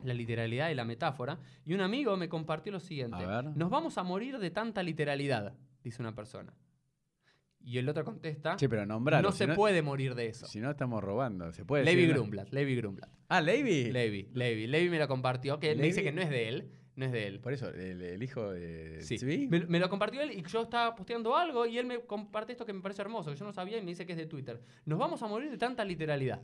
[0.03, 1.37] la literalidad y la metáfora.
[1.65, 3.23] Y un amigo me compartió lo siguiente.
[3.23, 3.55] A ver.
[3.55, 6.53] Nos vamos a morir de tanta literalidad, dice una persona.
[7.63, 9.29] Y el otro contesta, Che, pero nombralo.
[9.29, 10.45] no si se puede morir de eso.
[10.47, 11.51] Si no, estamos robando.
[11.53, 12.07] ¿Se puede Levi?
[12.07, 13.09] Grumblat, Levi Grumblat.
[13.29, 13.91] Ah, Levi.
[13.91, 17.05] Levi, Levi, Levi me lo compartió, que me dice que no es de él, no
[17.05, 17.39] es de él.
[17.39, 19.15] Por eso, el, el hijo de Sí.
[19.17, 19.47] Tzvi.
[19.47, 22.65] Me, me lo compartió él y yo estaba posteando algo y él me comparte esto
[22.65, 24.59] que me parece hermoso, que yo no sabía y me dice que es de Twitter.
[24.85, 26.41] Nos vamos a morir de tanta literalidad.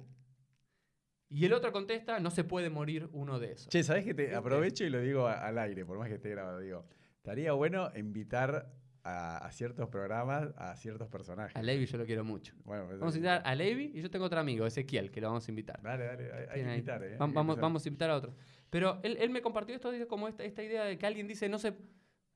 [1.29, 3.67] Y el otro contesta, no se puede morir uno de esos.
[3.67, 6.59] Che, ¿sabés que te aprovecho y lo digo al aire, por más que esté grabado?
[6.59, 6.85] Digo,
[7.17, 8.71] estaría bueno invitar
[9.07, 11.55] a, a ciertos programas a ciertos personajes.
[11.55, 12.53] A Levi yo lo quiero mucho.
[12.65, 15.27] Bueno, pues, Vamos a invitar a Levi y yo tengo otro amigo, Ezequiel, que lo
[15.27, 15.81] vamos a invitar.
[15.81, 17.15] Dale, dale, hay, que invitar, ¿eh?
[17.17, 18.35] Vamos, vamos a invitar a otros.
[18.69, 21.47] Pero él, él me compartió esto, dice, como esta, esta idea de que alguien dice,
[21.47, 21.73] no se,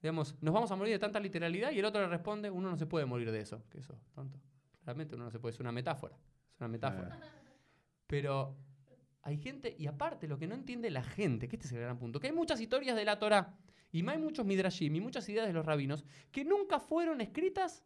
[0.01, 2.77] digamos, nos vamos a morir de tanta literalidad y el otro le responde, uno no
[2.77, 3.63] se puede morir de eso.
[3.69, 4.39] Que eso, tonto.
[4.85, 6.15] Realmente uno no se puede, es una metáfora.
[6.53, 7.19] Es una metáfora.
[8.07, 8.57] Pero
[9.23, 11.99] hay gente, y aparte lo que no entiende la gente, que este es el gran
[11.99, 13.57] punto, que hay muchas historias de la Torah
[13.91, 17.83] y hay muchos midrashim y muchas ideas de los rabinos que nunca fueron escritas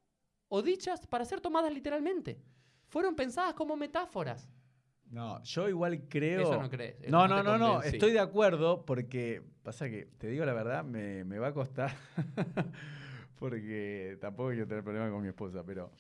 [0.48, 2.40] o dichas para ser tomadas literalmente.
[2.88, 4.50] Fueron pensadas como metáforas.
[5.10, 6.42] No, yo igual creo.
[6.42, 7.82] Eso no crees, eso No, no no, no.
[7.82, 11.96] Estoy de acuerdo porque pasa que, te digo la verdad, me, me va a costar.
[13.40, 15.92] porque tampoco quiero tener problemas con mi esposa, pero.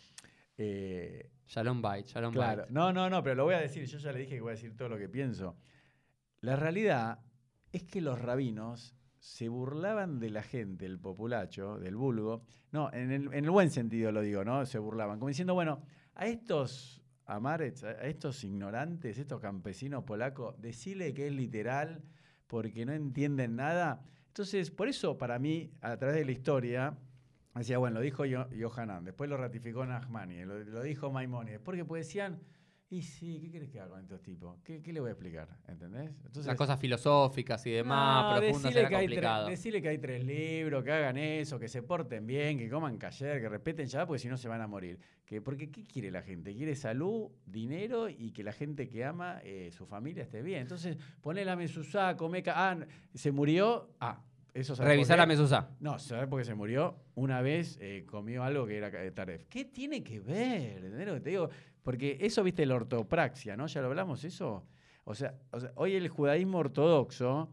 [0.57, 2.65] eh, Shalom Bait, Shalom claro.
[2.69, 3.85] No, no, no, pero lo voy a decir.
[3.85, 5.55] Yo ya le dije que voy a decir todo lo que pienso.
[6.41, 7.19] La realidad
[7.71, 12.43] es que los rabinos se burlaban de la gente, el populacho, del vulgo.
[12.71, 14.67] No, en el, en el buen sentido lo digo, ¿no?
[14.67, 15.17] Se burlaban.
[15.17, 15.81] Como diciendo, bueno,
[16.13, 22.03] a estos amarets, a estos ignorantes, estos campesinos polacos, decirle que es literal
[22.45, 24.03] porque no entienden nada.
[24.27, 26.95] Entonces, por eso, para mí, a través de la historia,
[27.55, 31.83] decía, bueno, lo dijo Yo- Yohanan, después lo ratificó Nachmani, lo, lo dijo Maimónides, porque
[31.83, 32.39] pues decían,
[32.95, 34.57] y sí, ¿qué querés que haga con estos tipos?
[34.63, 35.49] ¿Qué, qué le voy a explicar?
[35.67, 36.11] ¿Entendés?
[36.25, 39.49] Entonces, Las cosas filosóficas y demás, no, profundas, era que, hay complicado.
[39.49, 43.41] decile que hay tres libros, que hagan eso, que se porten bien, que coman cayer,
[43.41, 44.97] que respeten ya, porque si no se van a morir.
[45.25, 46.53] Que, porque ¿qué quiere la gente?
[46.55, 50.61] Quiere salud, dinero y que la gente que ama eh, su familia esté bien.
[50.61, 52.53] Entonces, ponela en su saco, meca.
[52.55, 52.77] Ah,
[53.13, 53.89] se murió.
[53.99, 54.21] Ah,
[54.53, 55.69] Eso ¿sabes Revisar la mesusa.
[55.81, 56.95] No, ¿sabes por qué se murió?
[57.15, 59.43] Una vez eh, comió algo que era de Taref.
[59.49, 60.77] ¿Qué tiene que ver?
[60.85, 61.49] ¿Entendés lo que te digo?
[61.85, 63.67] Porque eso, viste, la ortopraxia, ¿no?
[63.67, 64.65] Ya lo hablamos, eso.
[65.03, 65.35] O sea,
[65.75, 67.51] hoy el judaísmo ortodoxo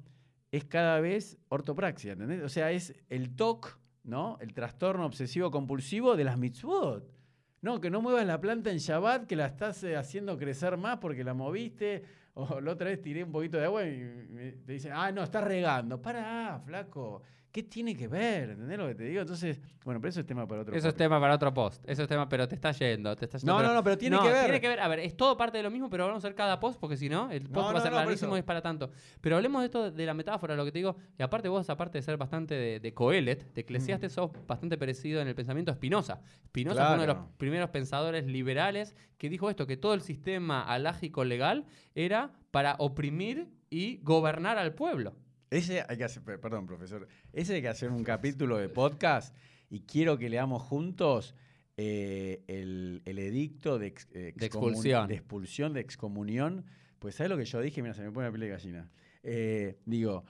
[0.50, 2.42] es cada vez ortopraxia, ¿entendés?
[2.42, 4.38] O sea, es el TOC, ¿no?
[4.40, 7.12] El trastorno obsesivo compulsivo de las mitzvot.
[7.60, 10.96] No, que no muevas la planta en Shabbat, que la estás eh, haciendo crecer más
[10.96, 12.02] porque la moviste.
[12.32, 15.44] O la otra vez tiré un poquito de agua y te dicen, ah, no, estás
[15.44, 16.00] regando.
[16.00, 17.22] Para, flaco.
[17.52, 18.50] ¿Qué tiene que ver?
[18.50, 19.20] ¿Entendés lo que te digo?
[19.20, 21.84] Entonces, bueno, pero eso es tema para otro Eso es tema para otro post.
[21.86, 23.14] Eso es tema, pero te está yendo.
[23.14, 24.44] Te está yendo, No, no, no, pero tiene que ver.
[24.44, 24.80] Tiene que ver.
[24.80, 26.96] A ver, es todo parte de lo mismo, pero vamos a hacer cada post porque
[26.96, 28.90] si no, el post No, va no, a ser larguísimo y es para tanto.
[29.20, 30.96] Pero hablemos de esto de la metáfora, lo que te digo.
[31.18, 35.20] Y aparte, vos, aparte de ser bastante de, de Coelet, de Eclesiastes, sos bastante parecido
[35.20, 36.22] en el pensamiento a Spinoza.
[36.46, 40.62] Spinoza fue uno de los primeros pensadores liberales que dijo esto: que todo el sistema
[40.62, 45.14] alágico legal era para oprimir y gobernar al pueblo.
[45.52, 47.06] Ese hay que hacer, per- perdón, profesor.
[47.32, 49.36] Ese hay que hacer un capítulo de podcast
[49.70, 51.34] y quiero que leamos juntos
[51.76, 55.08] eh, el, el edicto de, ex- eh, De expulsión.
[55.08, 56.64] De expulsión, de excomunión.
[56.98, 57.82] Pues, ¿sabes lo que yo dije?
[57.82, 58.90] Mira, se me pone la piel de gallina.
[59.22, 60.24] Eh, digo,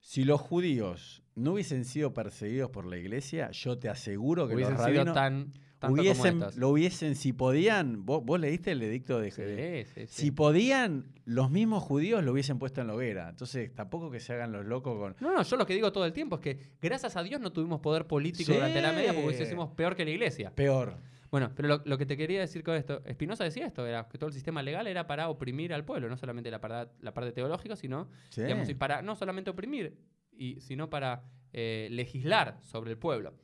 [0.00, 4.74] si los judíos no hubiesen sido perseguidos por la iglesia, yo te aseguro que Hubiesen
[4.74, 5.52] los sido tan.
[5.78, 6.56] Tanto hubiesen, como estos.
[6.58, 10.22] lo hubiesen, si podían, vos, vos leíste el edicto de, de- Sí, sí, sí.
[10.24, 13.28] si podían, los mismos judíos lo hubiesen puesto en la hoguera.
[13.28, 15.16] Entonces, tampoco que se hagan los locos con.
[15.20, 17.52] No, no, yo lo que digo todo el tiempo es que gracias a Dios no
[17.52, 20.50] tuvimos poder político durante la media porque hubiésemos peor que la iglesia.
[20.54, 20.96] Peor.
[21.30, 24.16] Bueno, pero lo, lo que te quería decir con esto, Spinoza decía esto, era que
[24.16, 27.32] todo el sistema legal era para oprimir al pueblo, no solamente la, parda- la parte
[27.32, 29.98] teológica, sino, digamos, y para no solamente oprimir,
[30.38, 33.34] y, sino para eh, legislar sobre el pueblo.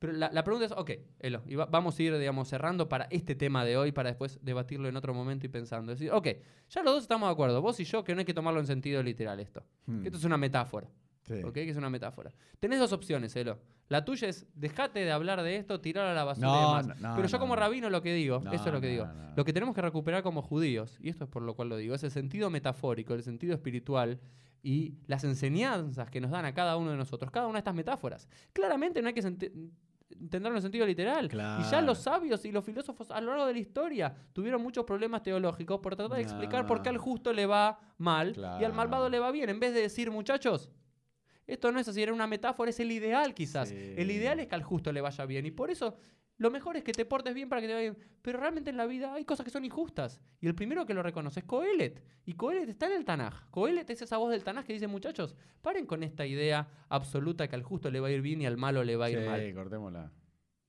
[0.00, 3.04] Pero la, la pregunta es, ok, Elo, y va- vamos a ir, digamos, cerrando para
[3.10, 5.92] este tema de hoy, para después debatirlo en otro momento y pensando.
[5.92, 6.26] Es decir, ok,
[6.70, 8.66] ya los dos estamos de acuerdo, vos y yo, que no hay que tomarlo en
[8.66, 9.62] sentido literal esto.
[9.86, 10.00] Hmm.
[10.02, 10.88] Que esto es una metáfora.
[11.22, 11.34] Sí.
[11.44, 11.52] ¿Ok?
[11.52, 12.32] Que es una metáfora.
[12.58, 13.58] Tenés dos opciones, Elo.
[13.88, 17.00] La tuya es dejate de hablar de esto, tirar a la basura No, y demás.
[17.00, 17.60] no, no, Pero yo como no.
[17.60, 19.06] rabino lo que digo, eso es lo que digo.
[19.36, 21.94] Lo que tenemos que recuperar como judíos, y esto es por lo cual lo digo,
[21.94, 24.18] es el sentido metafórico, el sentido espiritual
[24.62, 27.74] y las enseñanzas que nos dan a cada uno de nosotros, cada una de estas
[27.74, 28.28] metáforas.
[28.52, 29.22] Claramente no hay que
[30.18, 31.26] entenderlo en sentido literal.
[31.26, 31.86] Y ya Claro.
[31.86, 35.80] los sabios y los filósofos a lo largo de la historia tuvieron muchos problemas teológicos
[35.80, 38.74] por tratar de explicar por qué al justo le va mal y al Claro.
[38.74, 39.50] malvado le va bien.
[39.50, 40.70] En vez de decir, muchachos,
[41.52, 43.68] esto no es así, era una metáfora, es el ideal quizás.
[43.70, 43.94] Sí.
[43.96, 45.46] El ideal es que al justo le vaya bien.
[45.46, 45.96] Y por eso
[46.38, 48.02] lo mejor es que te portes bien para que te vaya bien.
[48.22, 50.20] Pero realmente en la vida hay cosas que son injustas.
[50.40, 52.02] Y el primero que lo reconoce es Coelet.
[52.24, 53.50] Y Coelet está en el Tanaj.
[53.50, 57.56] Coelet es esa voz del Tanaj que dice, muchachos, paren con esta idea absoluta que
[57.56, 59.24] al justo le va a ir bien y al malo le va a ir Sí,
[59.26, 59.54] mal.
[59.54, 60.12] cortémosla.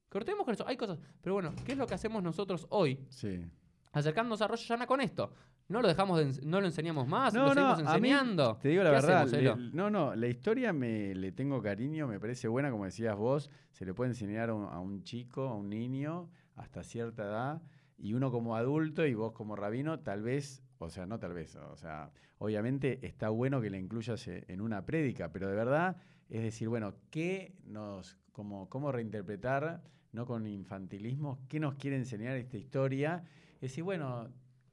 [0.09, 0.67] Cortemos con eso.
[0.67, 0.99] Hay cosas.
[1.21, 2.99] Pero bueno, ¿qué es lo que hacemos nosotros hoy?
[3.09, 3.45] Sí.
[3.93, 5.31] Acercándonos a Rosh Hashanah con esto.
[5.71, 8.57] No lo dejamos de no lo enseñamos más, No, lo no, seguimos mí, enseñando.
[8.61, 9.55] te digo la ¿Qué verdad, hacemos, le- Elo?
[9.73, 13.85] no, no, la historia me le tengo cariño, me parece buena, como decías vos, se
[13.85, 17.61] le puede enseñar a un, a un chico, a un niño, hasta cierta edad,
[17.97, 21.55] y uno como adulto y vos como rabino, tal vez, o sea, no tal vez,
[21.55, 25.95] o sea, obviamente está bueno que le incluyas e- en una prédica, pero de verdad
[26.29, 29.81] es decir, bueno, ¿qué nos, como, cómo reinterpretar,
[30.13, 33.23] no con infantilismo, qué nos quiere enseñar esta historia?
[33.55, 34.29] Es decir, bueno,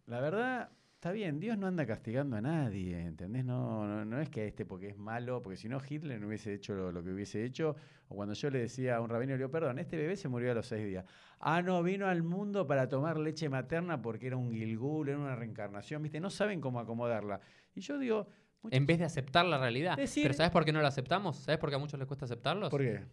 [0.07, 3.45] la verdad, está bien, Dios no anda castigando a nadie, ¿entendés?
[3.45, 6.27] No, no, no es que a este porque es malo, porque si no Hitler no
[6.27, 7.77] hubiese hecho lo, lo que hubiese hecho.
[8.09, 10.51] O cuando yo le decía a un rabino, le digo, perdón, este bebé se murió
[10.51, 11.05] a los seis días.
[11.39, 15.37] Ah, no, vino al mundo para tomar leche materna porque era un gilgul, era una
[15.37, 16.19] reencarnación, ¿viste?
[16.19, 17.41] No saben cómo acomodarla.
[17.77, 18.27] Y yo digo,
[18.73, 19.97] En vez de aceptar la realidad.
[19.97, 21.37] Decir- Pero ¿sabes por qué no la aceptamos?
[21.37, 22.71] ¿Sabes por qué a muchos les cuesta aceptarlos?
[22.71, 23.05] ¿por qué?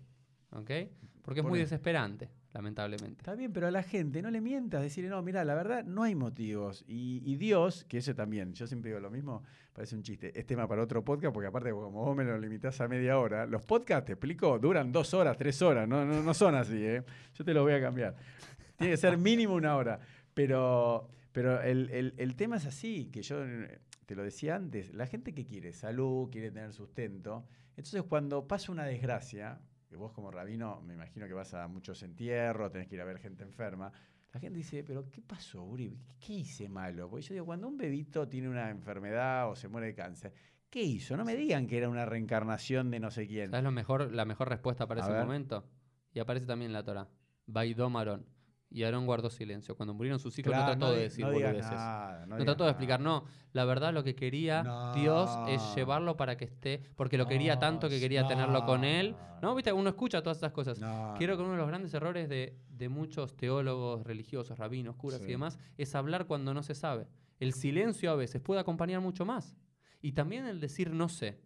[0.50, 0.71] ¿Ok?
[1.21, 1.65] Porque es ¿Por muy qué?
[1.65, 3.18] desesperante, lamentablemente.
[3.20, 6.04] Está bien, pero a la gente no le mientas, decirle, no, mira, la verdad no
[6.04, 6.84] hay motivos.
[6.88, 10.65] Y, Dios, que eso también, yo siempre digo lo mismo, parece un chiste, es tema
[10.68, 14.06] para otro podcast, porque aparte como vos me lo limitás a media hora, los podcasts,
[14.06, 17.04] te explico, duran dos horas, tres horas, no, no, no son así, ¿eh?
[17.34, 18.15] Yo te lo voy a cambiar.
[18.78, 20.00] Tiene que ser mínimo una hora.
[20.34, 23.38] Pero, pero el, el- el tema es así, que yo
[24.06, 28.72] te lo decía antes, la gente que quiere salud, quiere tener sustento, entonces cuando pasa
[28.72, 32.95] una desgracia, que vos como rabino me imagino que vas a muchos entierros, tenés que
[32.95, 33.91] ir a ver gente enferma,
[34.34, 35.98] la gente dice, pero ¿qué pasó, Uri?
[36.19, 37.10] ¿Qué hice malo?
[37.10, 40.34] Porque yo digo, cuando un bebito tiene una enfermedad o se muere de cáncer,
[40.69, 41.15] ¿qué hizo?
[41.15, 43.52] No me digan que era una reencarnación de no sé quién.
[43.52, 45.24] ¿Sabes lo mejor, la mejor respuesta para A ese ver.
[45.24, 45.65] momento?
[46.13, 47.08] Y aparece también en la Torah.
[47.45, 48.26] Baidó Marón.
[48.76, 49.78] Y Aarón guardó silencio.
[49.78, 51.72] Cuando murieron sus hijos Claro, no trató no de decir no boludeces.
[51.72, 53.24] nada, no trató de explicar, no.
[53.54, 54.92] La verdad lo que quería.
[54.94, 59.16] Dios es llevarlo para que esté, porque lo quería tanto que quería tenerlo con él.
[59.42, 60.82] No, viste, uno escucha todas esas cosas.
[61.18, 65.28] Quiero que uno de los grandes errores de, de muchos teólogos religiosos, rabinos, curas Sí.
[65.28, 67.08] y demás, es hablar cuando no se sabe.
[67.40, 69.56] El silencio a veces puede acompañar mucho más.
[70.02, 71.40] Y también el decir no sé.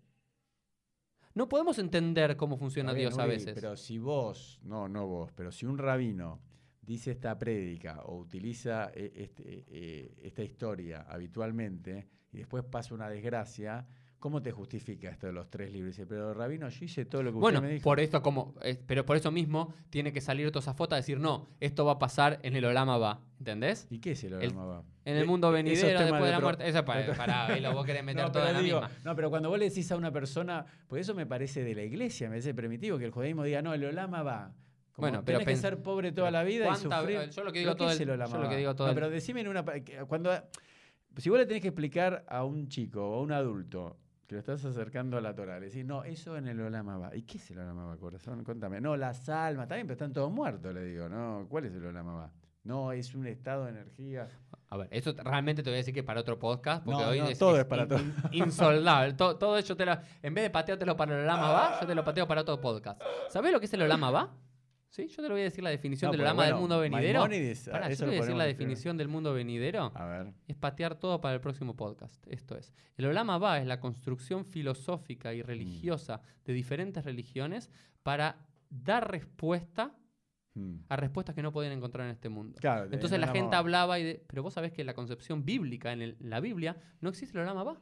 [1.36, 3.54] No podemos entender cómo funciona bien, Dios a veces.
[3.54, 6.42] Pero si vos, no, no vos, pero si un rabino
[6.89, 13.08] dice esta prédica o utiliza eh, este, eh, esta historia habitualmente y después pasa una
[13.10, 13.86] desgracia,
[14.17, 15.95] ¿cómo te justifica esto de los tres libros?
[15.95, 17.84] Dice, pero rabino, yo hice todo lo que Bueno, usted me dijo.
[17.84, 21.47] por esto como, eh, pero por eso mismo tiene que salir Tosafot a decir, no,
[21.60, 23.86] esto va a pasar en el Olama va, ¿entendés?
[23.91, 24.84] ¿Y qué es el Olama Ba?
[25.06, 26.67] En el Eh, mundo venidero, después de la muerte.
[26.67, 28.95] Eso para, para Velo, vos querés meter No, todo en la digo, misma.
[29.06, 31.84] no, pero cuando vos le decís a una persona, pues eso me parece de la
[31.84, 34.56] iglesia, me parece primitivo, que el judaísmo diga, no, el Olama va.
[35.00, 37.30] Como Bueno, pero tenés que ser pobre toda la vida y ¿cuánta- sufrir.
[37.30, 39.10] yo lo que ¿Pero digo todo el- yo lo que digo todo No, el- pero
[39.10, 39.64] decime en una...
[39.64, 40.32] que Cuando,
[41.18, 44.40] si vos le tenés que explicar a un chico o a un adulto que lo
[44.40, 47.16] estás acercando a la Torah, le decís, no, eso en el Olama va.
[47.16, 48.44] ¿Y qué es el Olama va, corazón?
[48.44, 48.80] Cuéntame.
[48.80, 51.48] No, las almas, bien, pero están todos muertos, le digo, ¿no?
[51.50, 52.32] ¿Cuál es el Olama va?
[52.64, 54.28] No, es un estado de energía.
[54.68, 57.20] A ver, eso realmente te voy a decir que para otro podcast, porque No, hoy
[57.22, 57.98] no, es, todo es es para todo.
[58.00, 59.14] in- insoldable.
[59.14, 61.96] todo, todo eso te lo, en vez de pateártelo para el Olama va, yo te
[61.96, 63.02] lo pateo para otro podcast.
[63.30, 64.30] ¿Sabés lo que es el Olama va?
[64.89, 65.08] ¿Sí?
[65.08, 66.80] Yo te lo voy a decir la definición No, del porque, Olama del bueno, mundo
[66.80, 67.21] venidero.
[67.21, 69.91] Pará, yo eso te voy a decir la definición del mundo venidero.
[69.93, 70.34] A ver.
[70.47, 72.25] Es patear todo para el próximo podcast.
[72.28, 72.73] Esto es.
[72.97, 75.36] El Olama va es la construcción filosófica Mm.
[75.36, 77.69] y religiosa de diferentes religiones
[78.04, 79.95] para dar respuesta
[80.56, 80.78] Hmm.
[80.89, 82.58] a respuestas que no podían encontrar en este mundo.
[82.60, 83.60] Claro, Entonces en la gente Va.
[83.60, 86.75] hablaba y de, pero vos sabés que la concepción bíblica, en, el- en la Biblia,
[87.02, 87.82] no existe el Olama va.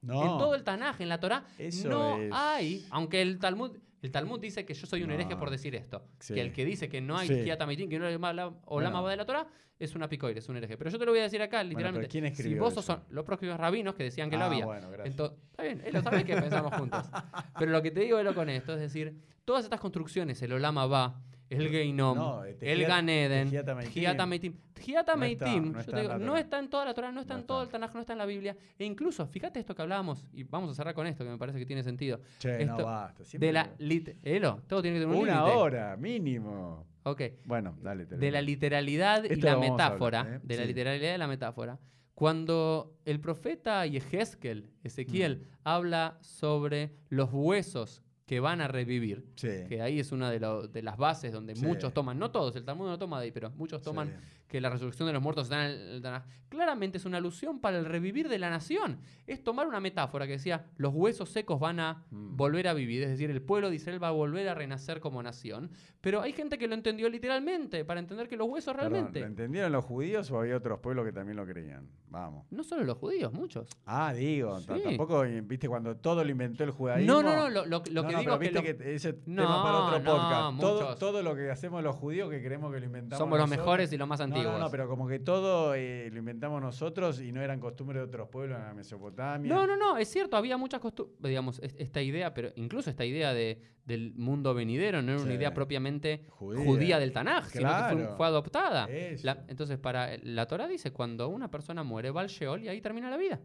[0.00, 0.22] No.
[0.22, 1.44] En todo el Tanaj, en la Torá,
[1.84, 5.14] no es- hay, aunque el Talmud, el Talmud dice que yo soy un No.
[5.14, 6.34] hereje por decir esto, Sí.
[6.34, 7.34] que el que dice que no hay Sí.
[7.44, 9.02] Hiat Amitim, que no hay Olama Bueno.
[9.02, 9.46] va de la Torá,
[9.78, 10.78] es una picoire, es un hereje.
[10.78, 12.08] Pero yo te lo voy a decir acá, literalmente.
[12.08, 13.02] ¿quién si escribió vos sos eso?
[13.10, 14.64] los próximos rabinos que decían que lo Ah, había.
[14.64, 15.16] bueno, gracias.
[15.16, 17.04] Ento- está bien, él lo sabe que pensamos juntos.
[17.58, 19.14] Pero lo que te digo Elo, con esto es decir,
[19.44, 23.92] todas estas construcciones, el Olama va, el Geinom, No, el Tejiat- Gan Eden, Tejiat Ameitim.
[24.02, 24.54] Hiat Ameitim.
[24.86, 27.46] Hiat Ameitim, no está te en no está toda la Torah, no está No en
[27.46, 27.76] todo está.
[27.76, 28.56] el Tanaj, no está en la Biblia.
[28.78, 31.58] E incluso, fíjate esto que hablábamos, y vamos a cerrar con esto, que me parece
[31.58, 32.20] que tiene sentido.
[32.38, 35.44] Che, no, Esto basta, siempre De la lit Elo, todo tiene que tener un Una
[35.46, 36.84] hora, mínimo.
[37.04, 37.22] Ok.
[37.44, 38.06] Bueno, dale.
[38.06, 40.20] De la literalidad y la metáfora.
[40.20, 40.40] hablar, ¿eh?
[40.42, 41.78] De la literalidad y la metáfora.
[42.14, 45.42] Cuando el profeta Yehezkel, Ezequiel, Mm.
[45.64, 49.48] habla sobre los huesos que van a revivir, Sí.
[49.68, 50.40] que ahí es una de,
[50.72, 51.64] de las bases donde Sí.
[51.64, 54.14] muchos toman, no todos, el Talmud no toma de ahí, pero muchos toman Sí.
[54.48, 56.24] Que la resurrección de los muertos está en el Tanaj.
[56.48, 59.00] Claramente es una alusión para el revivir de la nación.
[59.26, 62.36] Es tomar una metáfora que decía, los huesos secos van a Mm.
[62.36, 65.20] volver a vivir, es decir, el pueblo de Israel va a volver a renacer como
[65.22, 65.70] nación.
[66.00, 69.20] Pero hay gente que lo entendió literalmente, para entender que los huesos Perdón, realmente...
[69.20, 71.88] ¿Lo entendieron los judíos o había otros pueblos que también lo creían?
[72.08, 72.46] Vamos.
[72.52, 73.68] No solo los judíos, muchos.
[73.84, 74.66] Ah, digo, Sí.
[74.84, 77.12] tampoco, viste, cuando todo lo inventó el judaísmo.
[77.12, 78.82] No, no, no, lo, lo- lo No, que no, digo pero es que, viste los-
[78.84, 80.98] que ese No, tema para otro podcast.
[81.00, 83.18] todo, lo que hacemos los judíos que creemos que lo inventamos.
[83.18, 86.18] somos los mejores y los más No, No, no, pero como que todo eh, lo
[86.18, 89.52] inventamos nosotros y no eran costumbres de otros pueblos en la Mesopotamia.
[89.52, 93.04] No, no, no, es cierto, había muchas costumbres, digamos, es- esta idea, pero incluso esta
[93.04, 96.64] idea de, del mundo venidero no era una idea propiamente Judía.
[96.64, 98.86] judía, del Tanaj, sino que fue, adoptada.
[99.22, 102.80] La- entonces, para la Torah dice, cuando una persona muere, va al Sheol y ahí
[102.80, 103.40] termina la vida.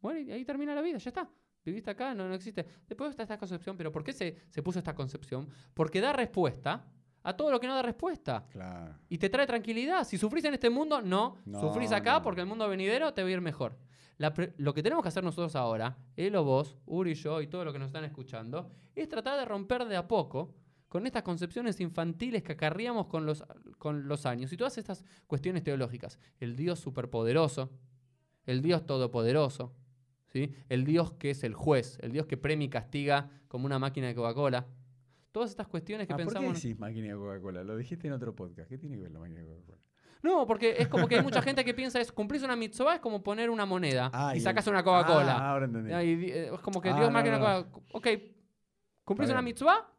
[0.00, 1.30] Muere y ahí termina la vida, ya está.
[1.64, 2.66] Viviste acá, no, no existe.
[2.86, 5.48] Después está esta concepción, pero ¿por qué se, se puso esta concepción?
[5.72, 6.84] Porque da respuesta
[7.24, 8.46] a todo lo que no da respuesta.
[8.50, 8.94] Claro.
[9.08, 10.04] Y te trae tranquilidad.
[10.04, 11.38] Si sufrís en este mundo, no.
[11.46, 12.22] No, sufrís acá no.
[12.22, 13.76] porque el mundo venidero te va a ir mejor.
[14.18, 17.48] La lo que tenemos que hacer nosotros ahora, él o vos, Uri y yo y
[17.48, 20.54] todo lo que nos están escuchando, es tratar de romper de a poco
[20.88, 23.42] con estas concepciones infantiles que acarreamos con los,
[23.78, 26.20] con los años y todas estas cuestiones teológicas.
[26.38, 27.72] El Dios superpoderoso,
[28.46, 29.72] el Dios todopoderoso,
[30.26, 30.54] ¿sí?
[30.68, 34.06] el Dios que es el juez, el Dios que premia y castiga como una máquina
[34.06, 34.66] de Coca-Cola.
[35.34, 36.62] Todas estas cuestiones que Ah, ¿Por qué pensamos...
[36.62, 37.64] decís máquina de Coca-Cola?
[37.64, 38.68] Lo dijiste en otro podcast.
[38.68, 39.78] ¿Qué tiene que ver la máquina de Coca-Cola?
[40.22, 43.00] No, porque es como que hay mucha gente que piensa es cumplís una mitzvah es
[43.00, 45.36] como poner una moneda Ah, y y- sacas una Coca-Cola.
[45.36, 45.90] Ah, ahora entendí.
[45.90, 47.44] Y, eh, es como que Ah, Dios no, máquina no.
[47.72, 48.06] Coca- Ok,
[49.02, 49.90] cumplís una mitzvah,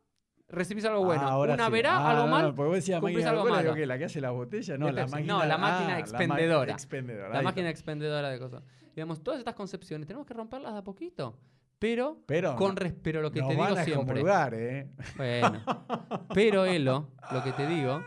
[0.48, 1.24] recibís algo bueno.
[1.24, 1.71] Ah, ahora una sí.
[1.74, 3.74] verá, Ah, algo no, mal, no, porque vos decías cumplís máquina de algo Coca-Cola, malo.
[3.76, 5.12] digo que la que hace la botella, no, la Pepsi.
[5.15, 5.34] máquina.
[5.34, 6.71] No, la máquina ah, expendedora.
[6.71, 7.30] expendedora.
[7.34, 8.63] la máquina expendedora de cosas.
[8.95, 11.38] Digamos, todas estas concepciones tenemos que romperlas de a poquito.
[11.80, 14.24] Pero, Pero con no- pero lo que te digo siempre.
[14.54, 14.90] ¿eh?
[15.18, 15.62] Bueno.
[16.34, 18.02] Pero, Elo, lo que te digo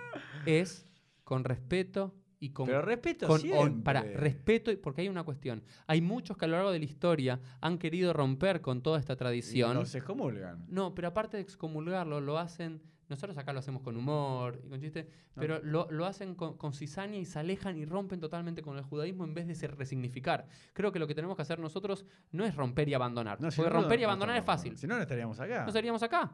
[0.47, 0.87] es
[1.25, 3.81] con respeto y con Pero respeto con- siempre.
[3.81, 5.63] o- para respeto, y- porque hay una cuestión.
[5.87, 9.13] Hay muchos que a lo largo de la historia han querido romper con toda esta
[9.15, 9.75] Y tradición.
[9.75, 10.65] Nos excomulgan.
[10.69, 12.81] No, pero aparte de excomulgarlo, lo hacen.
[13.09, 16.73] Nosotros acá lo hacemos con humor y con chiste, pero lo, lo hacen con, con
[16.73, 20.47] cizaña y se alejan y rompen totalmente con el judaísmo en vez de ser resignificar.
[20.75, 23.41] Creo que lo que tenemos que hacer nosotros no es romper y abandonar.
[23.41, 24.77] No, si porque no, romper y no abandonar es fácil.
[24.77, 25.65] Si no, no estaríamos acá.
[25.65, 26.31] No seríamos acá.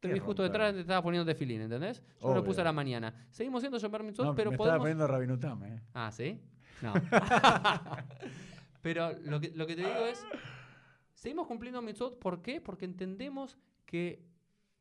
[0.00, 2.00] Te ¿Qué vi justo detrás, te estaba poniendo tefilín, ¿entendés?
[2.20, 2.44] Yo me lo Obvio.
[2.44, 3.12] puse a la mañana.
[3.30, 4.82] Seguimos siendo Shomer Mitzvot, pero me estaba podemos.
[4.82, 5.82] poniendo Rabinutam, ¿eh?
[5.94, 6.40] Ah, ¿sí?
[6.82, 6.92] No.
[8.82, 10.24] Pero lo que, lo que te digo es,
[11.14, 12.18] Seguimos cumpliendo mitzvot.
[12.20, 12.60] ¿Por qué?
[12.60, 14.22] Porque entendemos que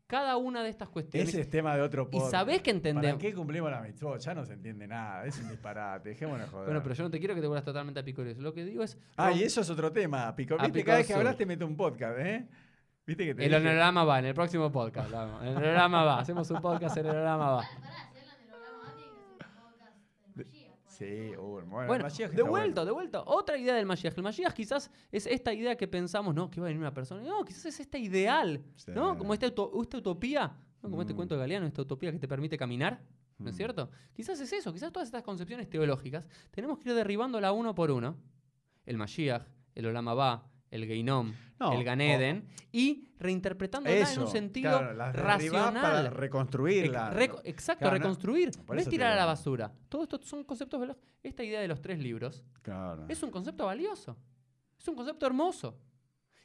[0.07, 1.29] cada una de estas cuestiones.
[1.29, 2.31] Ese es tema de otro podcast.
[2.31, 4.19] sabés que entendemos- ¿Para qué cumplimos la mitzvot?
[4.19, 5.25] Ya no se entiende nada.
[5.25, 6.09] Es un disparate.
[6.09, 6.65] Dejémonos joder.
[6.67, 8.37] Bueno, pero yo no te quiero que te vuelvas totalmente a picores.
[8.37, 8.97] Lo que digo es.
[9.17, 10.35] Ah, y eso es otro tema.
[10.35, 10.83] Pico, ¿viste?
[10.83, 11.37] Cada vez que Picor hablas Sur.
[11.39, 12.47] te meto un podcast, ¿eh?
[13.07, 13.75] ¿Viste que te El dije?
[13.77, 15.11] va, en el próximo podcast.
[15.11, 15.43] vamos.
[15.43, 16.19] El holograma va.
[16.19, 17.61] Hacemos un podcast, el holograma va.
[17.61, 19.93] Pará, si hablan del holograma, tiene que ser un podcast
[20.35, 22.85] del Mashiach, por Sí, uh, bueno, de vuelta, bueno.
[22.85, 23.23] de vuelta.
[23.25, 24.13] Otra idea del Mashiach.
[24.17, 27.21] El Mashiach quizás es esta idea que pensamos, no, que va a venir una persona.
[27.21, 28.91] No, quizás es esta ideal, Sí.
[28.95, 29.17] ¿no?
[29.17, 29.61] Como esta, esta
[29.97, 30.89] utopía, ¿no?
[30.89, 31.17] como este Mm.
[31.17, 33.01] cuento de Galeano, esta utopía que te permite caminar,
[33.37, 33.57] ¿no es Mm.
[33.57, 33.89] cierto?
[34.13, 38.15] Quizás es eso, quizás todas estas concepciones teológicas tenemos que ir derribándola uno por uno.
[38.85, 39.43] El Mashiach,
[39.73, 45.11] el Olam Abba, el Geinom, No, el Ganeden, y reinterpretándola en Eso, un sentido claro,
[45.13, 45.81] racional.
[45.81, 47.07] para reconstruirla.
[47.07, 48.51] Ex- reco- exacto, Claro, reconstruir.
[48.67, 49.71] No es tirar a la basura.
[49.87, 53.05] Todo esto son conceptos veloz- Esta idea de los tres libros Claro.
[53.07, 54.17] es un concepto valioso.
[54.77, 55.77] Es un concepto hermoso.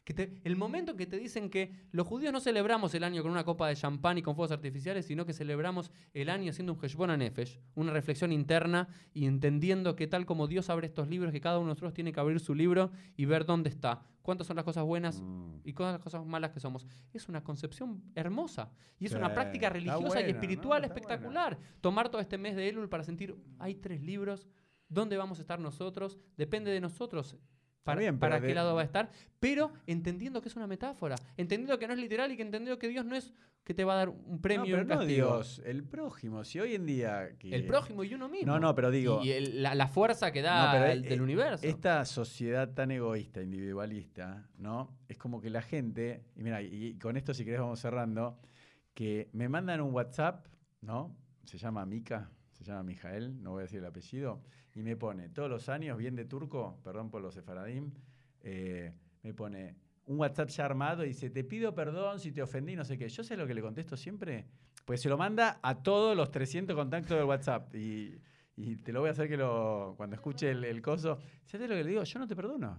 [0.04, 3.22] Que te- el momento en que te dicen que los judíos no celebramos el año
[3.22, 6.72] con una copa de champán y con fuegos artificiales, sino que celebramos el año haciendo
[6.72, 11.32] un Heshbon Nefesh, una reflexión interna y entendiendo que tal como Dios abre estos libros,
[11.32, 14.46] que cada uno de nosotros tiene que abrir su libro y ver dónde está, cuántas
[14.46, 15.60] son las cosas buenas Mm.
[15.64, 16.86] y cuántas las cosas malas que somos.
[17.12, 21.58] Es una concepción hermosa y es Sí, una práctica religiosa buena, y espiritual espectacular.
[21.82, 24.48] Tomar todo este mes de Elul para sentir, hay tres libros,
[24.88, 26.18] ¿dónde vamos a estar nosotros?
[26.38, 27.36] Depende de nosotros.
[27.84, 31.16] Para, bien, para de- qué lado va a estar, pero entendiendo que es una metáfora,
[31.36, 33.32] entendiendo que no es literal y que entendiendo que Dios no es
[33.64, 35.04] que te va a dar un No, premio y pero un no.
[35.04, 36.44] Dios, el prójimo.
[36.44, 37.36] Si hoy en día.
[37.38, 38.52] que- El prójimo y uno mismo.
[38.52, 41.20] No, no, pero digo- Y, el- la, la fuerza que da No, el- eh, del
[41.22, 41.66] universo.
[41.66, 44.96] Esta sociedad tan egoísta, individualista, ¿no?
[45.08, 48.38] Es como que la gente, y mira, y con esto si querés vamos cerrando,
[48.94, 50.46] que me mandan un WhatsApp,
[50.80, 51.16] ¿no?
[51.44, 54.42] Se llama Mika, se llama Mijael, no voy a decir el apellido,
[54.74, 57.90] y me pone todos los años, bien de turco, perdón por los sefaradim,
[58.42, 58.92] eh,
[59.22, 62.84] me pone un WhatsApp ya armado y dice, te pido perdón si te ofendí, no
[62.84, 63.08] sé qué.
[63.08, 64.46] Yo sé lo que le contesto siempre,
[64.84, 67.74] pues se lo manda a todos los 300 contactos del WhatsApp.
[67.74, 68.20] Y,
[68.56, 71.18] y te lo voy a hacer que lo cuando escuche el, el coso.
[71.46, 72.02] ¿Sabes lo que le digo?
[72.02, 72.76] Yo no te perdono.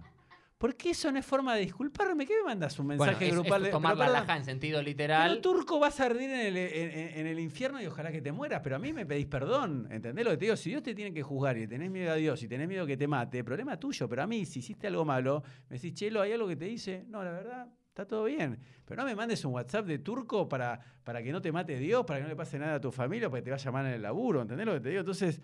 [0.62, 2.24] ¿Por qué eso no es forma de disculparme?
[2.24, 4.78] ¿Qué me mandas un bueno, mensaje es, grupal es tomar pero la laja en sentido
[4.78, 5.40] pero literal.
[5.40, 8.76] turco vas a arder en el, en- el infierno y ojalá que te mueras, pero
[8.76, 9.88] a mí me pedís perdón.
[9.90, 10.56] ¿Entendés lo que te digo?
[10.56, 12.96] Si Dios te tiene que juzgar y tenés miedo a Dios y tenés miedo que
[12.96, 14.08] te mate, problema tuyo.
[14.08, 17.06] Pero a mí, si hiciste algo malo, me decís, Chelo, ¿hay algo que te dice?
[17.08, 18.56] No, la verdad, está todo bien.
[18.84, 22.04] Pero no me mandes un WhatsApp de turco para, para que no te mate Dios,
[22.06, 23.94] para que no le pase nada a tu familia, para que te vaya mal en
[23.94, 24.42] el laburo.
[24.42, 25.00] ¿Entendés lo que te digo?
[25.00, 25.40] Entonces,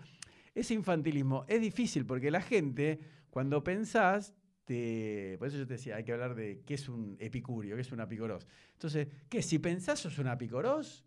[0.55, 4.33] ese infantilismo es difícil porque la gente, cuando pensás,
[4.73, 7.81] te- por eso yo te decía, hay que hablar de qué es un epicurio, qué
[7.81, 8.45] es un apicorós.
[8.73, 9.41] Entonces, ¿qué?
[9.41, 11.03] Si pensás sos un apicorós,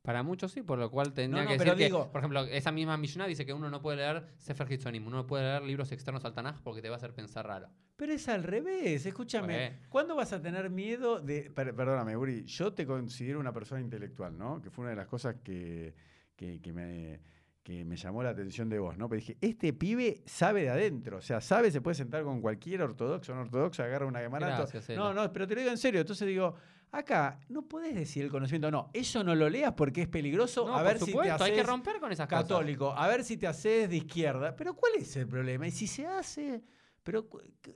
[0.00, 2.44] Para muchos sí, por lo cual tendría No, no, que decir que, digo- por ejemplo,
[2.44, 5.62] esa misma Mishnah dice que uno no puede leer Sefer Hitzonim, uno no puede leer
[5.64, 7.68] libros externos al Tanaj porque te va a hacer pensar raro.
[7.96, 9.04] pero es al revés.
[9.04, 9.76] Escúchame, Bueno.
[9.90, 11.50] ¿cuándo vas a tener miedo de.
[11.50, 14.62] per- perdóname, Uri, yo te considero una persona intelectual, ¿no?
[14.62, 15.94] Que fue una de las cosas que,
[16.36, 17.20] que- que me,
[17.68, 19.10] que me llamó la atención de vos, ¿no?
[19.10, 22.80] Pero dije, este pibe sabe de adentro, o sea, sabe, se puede sentar con cualquier
[22.80, 24.22] ortodoxo o no ortodoxo, agarra una.
[24.22, 26.00] Gracias, No, no, pero te lo digo en serio.
[26.00, 26.54] Entonces digo,
[26.90, 30.66] acá no podés decir el conocimiento, no, eso no lo leas porque es peligroso.
[30.66, 32.44] No, a por ver si te supuesto, hay que haces romper con esas cosas.
[32.44, 34.56] católico, a ver si te haces de izquierda.
[34.56, 35.66] Pero ¿cuál es el problema?
[35.66, 36.62] Y si se hace,
[37.02, 37.28] pero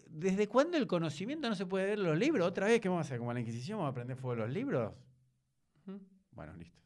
[0.09, 2.49] ¿desde cuándo el conocimiento no se puede ver en los libros?
[2.49, 3.19] ¿Otra vez qué vamos a hacer?
[3.19, 4.95] ¿Como la Inquisición vamos a aprender fuego de los libros?
[6.31, 6.81] Bueno, listo.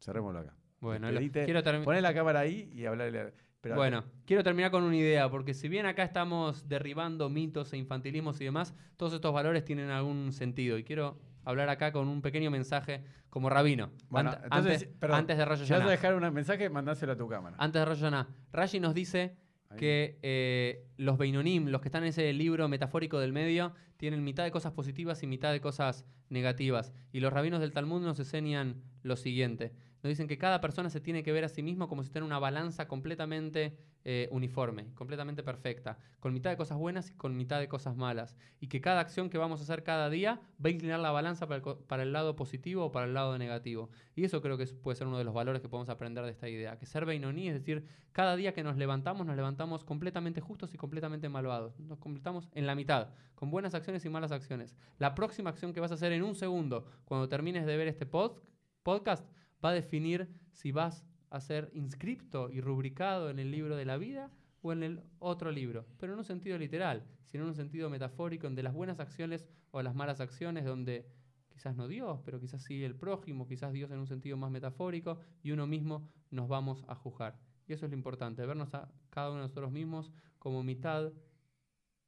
[0.00, 0.55] Cerrémoslo acá.
[0.80, 3.32] Bueno, lo- quiero Poné la cámara ahí y hablarle.
[3.60, 7.76] pero- Bueno, quiero terminar con una idea, porque si bien acá estamos derribando mitos e
[7.78, 10.78] infantilismos y demás, todos estos valores tienen algún sentido.
[10.78, 13.90] Y quiero hablar acá con un pequeño mensaje como rabino.
[14.08, 17.12] Bueno, Ant- entonces, antes, perdón, antes de Rosh Si vas a dejar un mensaje, mandáselo
[17.12, 17.56] a tu cámara.
[17.58, 18.28] Antes de Rosh Hashanah.
[18.52, 19.36] Rashi nos dice
[19.70, 19.78] Ahí.
[19.78, 24.44] que eh, los Beinonim, los que están en ese libro metafórico del medio, tienen mitad
[24.44, 26.92] de cosas positivas y mitad de cosas negativas.
[27.12, 29.72] Y los rabinos del Talmud nos enseñan lo siguiente.
[30.06, 32.24] Nos dicen que cada persona se tiene que ver a sí mismo como si tuviera
[32.24, 37.58] una balanza completamente eh, uniforme, completamente perfecta, con mitad de cosas buenas y con mitad
[37.58, 38.36] de cosas malas.
[38.60, 41.48] Y que cada acción que vamos a hacer cada día va a inclinar la balanza
[41.48, 43.90] para el, lado positivo o para el lado negativo.
[44.14, 46.48] Y eso creo que puede ser uno de los valores que podemos aprender de esta
[46.48, 46.78] idea.
[46.78, 50.76] Que ser Beinoní, es decir, cada día que nos levantamos, nos levantamos completamente justos y
[50.76, 51.80] completamente malvados.
[51.80, 54.76] Nos completamos en la mitad, con buenas acciones y malas acciones.
[54.98, 58.08] La próxima acción que vas a hacer en un segundo, cuando termines de ver este
[58.08, 58.40] pod-
[58.84, 59.28] podcast,
[59.66, 63.96] va a definir si vas a ser inscripto y rubricado en el libro de la
[63.96, 64.30] vida
[64.62, 68.48] o en el otro libro, pero en un sentido literal, sino en un sentido metafórico,
[68.48, 71.06] de las buenas acciones o las malas acciones, donde
[71.48, 75.18] quizás no Dios, pero quizás sí el prójimo, quizás Dios en un sentido más metafórico,
[75.42, 77.38] y uno mismo nos vamos a juzgar.
[77.66, 81.12] Y eso es lo importante, vernos a cada uno de nosotros mismos como mitad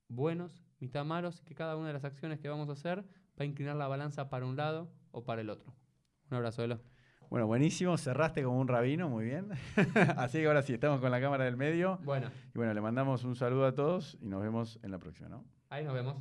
[0.08, 3.42] buenos mitad malos y que cada una de las acciones que vamos a hacer va
[3.42, 5.74] a inclinar la balanza para un lado o para el otro.
[6.30, 6.80] Un abrazo, Elo.
[7.30, 9.50] Bueno, buenísimo, cerraste como un rabino, muy bien.
[10.16, 11.98] Así que ahora sí, estamos con la cámara del medio.
[12.04, 12.30] Bueno.
[12.54, 15.44] Y bueno, le mandamos un saludo a todos y nos vemos en la próxima, ¿no?
[15.68, 16.16] Ahí nos vemos.